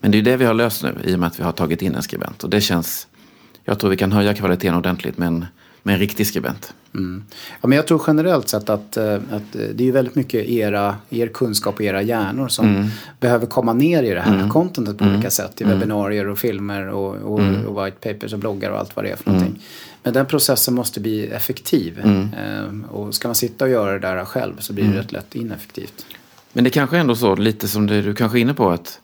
[0.00, 1.82] men det är det vi har löst nu i och med att vi har tagit
[1.82, 3.06] in en skribent och det känns,
[3.64, 5.46] jag tror vi kan höja kvaliteten ordentligt med en,
[5.82, 6.74] med en riktig skribent.
[6.94, 7.24] Mm.
[7.60, 11.26] Ja, men jag tror generellt sett att, eh, att det är väldigt mycket era, er
[11.26, 12.86] kunskap och era hjärnor som mm.
[13.20, 14.48] behöver komma ner i det här mm.
[14.48, 15.16] contentet på mm.
[15.16, 15.60] olika sätt.
[15.60, 15.78] I mm.
[15.78, 17.66] webbinarier och filmer och, och, mm.
[17.66, 19.62] och, white papers och bloggar och allt vad det är för någonting.
[20.02, 20.14] Mm.
[20.14, 22.00] Men den processen måste bli effektiv.
[22.36, 25.34] Ehm, och ska man sitta och göra det där själv så blir det rätt lätt
[25.34, 26.06] ineffektivt.
[26.52, 29.00] Men det kanske ändå så, lite som det du kanske är inne på, att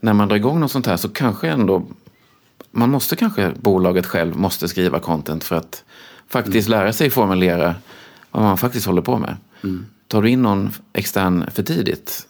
[0.00, 1.86] när man drar igång något sånt här så kanske ändå
[2.70, 5.84] man måste kanske, bolaget själv måste skriva content för att
[6.28, 6.80] faktiskt mm.
[6.80, 7.74] lära sig formulera
[8.30, 9.36] vad man faktiskt håller på med.
[9.64, 9.86] Mm.
[10.06, 12.26] Tar du in någon extern för tidigt,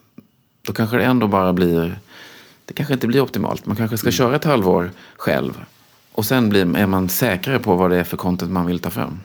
[0.66, 1.98] då kanske det ändå bara blir,
[2.64, 3.66] det kanske inte blir optimalt.
[3.66, 4.12] Man kanske ska mm.
[4.12, 5.64] köra ett halvår själv
[6.18, 8.90] och sen blir, är man säkrare på vad det är för content man vill ta
[8.90, 9.18] fram.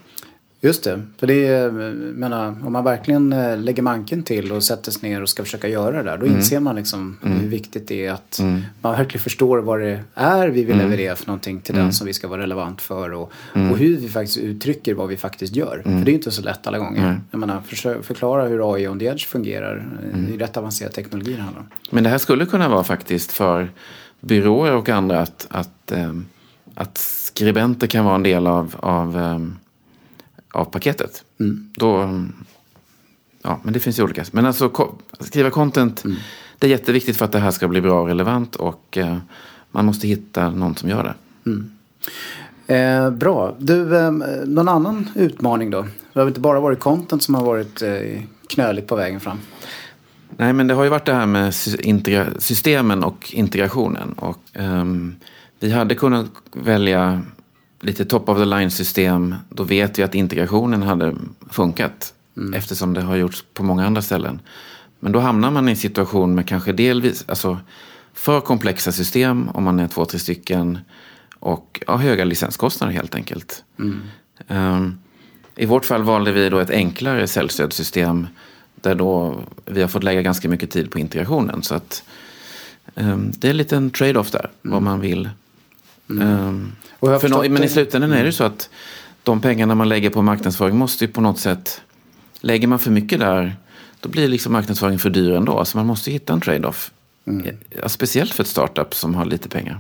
[0.62, 1.72] Just det, för det är,
[2.14, 5.68] menar, om man verkligen eh, lägger manken till och sätter sig ner och ska försöka
[5.68, 6.18] göra det där.
[6.18, 6.38] Då mm.
[6.38, 7.40] inser man liksom mm.
[7.40, 8.62] hur viktigt det är att mm.
[8.82, 10.86] man verkligen förstår vad det är vi vill mm.
[10.86, 11.94] leverera för någonting till den mm.
[11.94, 13.14] som vi ska vara relevant för.
[13.14, 13.72] Och, mm.
[13.72, 15.82] och hur vi faktiskt uttrycker vad vi faktiskt gör.
[15.84, 17.22] För det är inte så lätt alla gånger.
[17.32, 19.88] Jag menar, för, förklara hur AI on the edge fungerar.
[20.28, 21.68] Det är rätt avancerad teknologi det handlar om.
[21.90, 23.70] Men det här skulle kunna vara faktiskt för
[24.20, 26.26] byråer och andra att, att, ähm,
[26.76, 29.56] att skribenter kan vara en del av, av ähm,
[30.54, 31.24] av paketet.
[31.40, 31.70] Mm.
[31.76, 32.20] Då,
[33.42, 34.26] ja, men det finns ju olika.
[34.32, 36.18] Men alltså skriva content, mm.
[36.60, 39.18] det är jätteviktigt för att det här ska bli bra och relevant och eh,
[39.72, 41.14] man måste hitta någon som gör det.
[41.50, 41.72] Mm.
[42.68, 43.56] Eh, bra.
[43.60, 44.12] Du, eh,
[44.46, 45.86] någon annan utmaning då?
[46.14, 49.38] Det har inte bara varit content som har varit eh, knöligt på vägen fram?
[50.38, 51.56] Nej, men det har ju varit det här med
[52.40, 54.14] systemen och integrationen.
[54.14, 55.16] Och, um,
[55.64, 57.22] vi hade kunnat välja
[57.80, 61.16] lite top of the line system, då vet vi att integrationen hade
[61.50, 62.14] funkat.
[62.38, 62.54] Mm.
[62.54, 64.40] Eftersom det har gjorts på många andra ställen.
[65.00, 67.60] Men då hamnar man i en situation med kanske delvis, alltså
[68.14, 70.80] för komplexa system om man är två, tre stycken.
[71.40, 73.64] Och ja, höga licenskostnader helt enkelt.
[73.80, 74.02] Mm.
[74.48, 75.00] Um,
[75.56, 78.28] I vårt fall valde vi då ett enklare säljstödssystem.
[78.76, 81.64] Där då vi har fått lägga ganska mycket tid på integrationen.
[81.64, 82.04] Så att
[82.96, 84.50] um, det är en liten trade-off där.
[84.64, 84.74] Mm.
[84.74, 85.30] Vad man vill.
[86.22, 88.70] Um, för no men i slutändan är det så att
[89.24, 91.82] de pengarna man lägger på marknadsföring måste ju på något sätt...
[92.46, 93.56] Lägger man för mycket där,
[94.00, 95.66] då blir liksom marknadsföringen för dyr ändå.
[95.66, 96.92] Så man måste hitta en trade-off.
[97.26, 97.58] Mm.
[97.86, 99.80] Speciellt för ett startup som har lite pengar.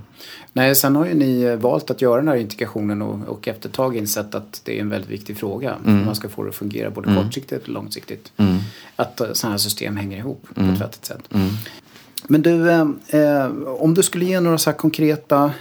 [0.53, 3.69] Nej, sen har ju ni eh, valt att göra den här integrationen och, och efter
[3.69, 5.75] ett tag insett att det är en väldigt viktig fråga.
[5.85, 6.05] Mm.
[6.05, 7.23] Man ska få det att fungera både mm.
[7.23, 8.31] kortsiktigt och långsiktigt.
[8.37, 8.57] Mm.
[8.95, 10.75] Att uh, sådana här system hänger ihop på ett mm.
[10.75, 11.23] vettigt sätt.
[11.33, 11.49] Mm.
[12.27, 15.51] Men du, eh, eh, om du skulle ge några så här konkreta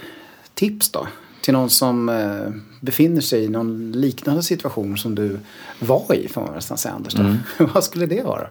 [0.55, 1.07] tips då?
[1.43, 2.49] till någon som eh,
[2.79, 5.39] befinner sig i någon liknande situation som du
[5.79, 7.15] var i, får man nästan säga Anders.
[7.15, 7.37] Mm.
[7.73, 8.47] Vad skulle det vara?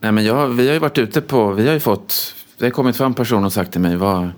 [0.00, 2.70] Nej, men jag, vi har ju varit ute på, vi har ju fått, det har
[2.70, 4.30] kommit fram personer och sagt till mig vad,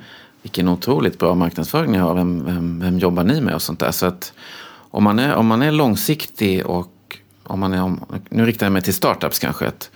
[0.43, 3.91] vilken otroligt bra marknadsföring ni har, vem, vem, vem jobbar ni med och sånt där.
[3.91, 4.33] Så att
[4.91, 8.73] om man är, om man är långsiktig och om man är, om, nu riktar jag
[8.73, 9.91] mig till startups kanske, att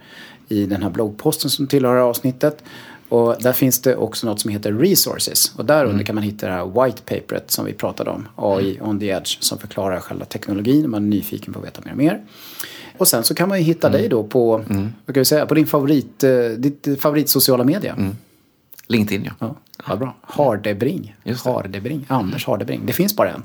[0.48, 2.62] i den här bloggposten som tillhör avsnittet.
[3.09, 5.52] Och där finns det också något som heter Resources.
[5.57, 6.04] Och där under mm.
[6.04, 8.28] kan man hitta det här White Paperet som vi pratade om.
[8.36, 8.88] AI mm.
[8.88, 10.84] on the Edge som förklarar själva teknologin.
[10.84, 12.20] om Man är nyfiken på att veta mer och mer.
[12.98, 14.00] Och sen så kan man ju hitta mm.
[14.00, 14.92] dig då på, mm.
[15.07, 17.92] vad kan vi säga, på din favorit, eh, ditt favorit sociala media.
[17.92, 18.16] Mm.
[18.86, 19.32] LinkedIn ja.
[19.38, 19.57] ja.
[19.88, 20.16] Vad bra.
[20.20, 21.16] Hardebring.
[21.44, 22.07] Hardebring.
[22.09, 22.86] Anders Hardebring.
[22.86, 23.42] Det finns bara en.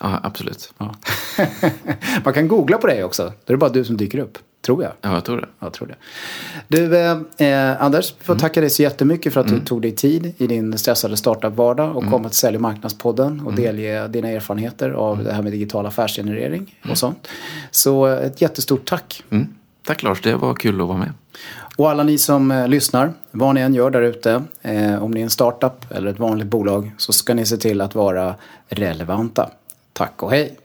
[0.00, 0.72] Ja, absolut.
[0.78, 0.94] Ja.
[2.24, 3.22] man kan googla på dig också.
[3.22, 4.38] Då är det bara du som dyker upp.
[4.60, 4.92] Tror jag.
[5.00, 5.48] Ja, jag tror det.
[5.58, 5.94] Jag tror det.
[6.68, 8.40] Du, eh, eh Anders, får mm.
[8.40, 9.58] tacka dig så jättemycket för att mm.
[9.58, 12.12] du tog dig tid i din stressade startup-vardag och mm.
[12.12, 13.64] kom till Sälj och marknadspodden och mm.
[13.64, 15.26] delge dina erfarenheter av mm.
[15.26, 16.96] det här med digital affärsgenerering och mm.
[16.96, 17.28] sånt.
[17.70, 19.22] Så eh, ett jättestort tack.
[19.30, 19.48] Mm.
[19.86, 21.12] Tack Lars, det var kul att vara med.
[21.76, 25.20] Och alla ni som eh, lyssnar, vad ni än gör där ute, eh, om ni
[25.20, 28.34] är en startup eller ett vanligt bolag så ska ni se till att vara
[28.68, 29.50] relevanta.
[29.92, 30.56] Tack och hej!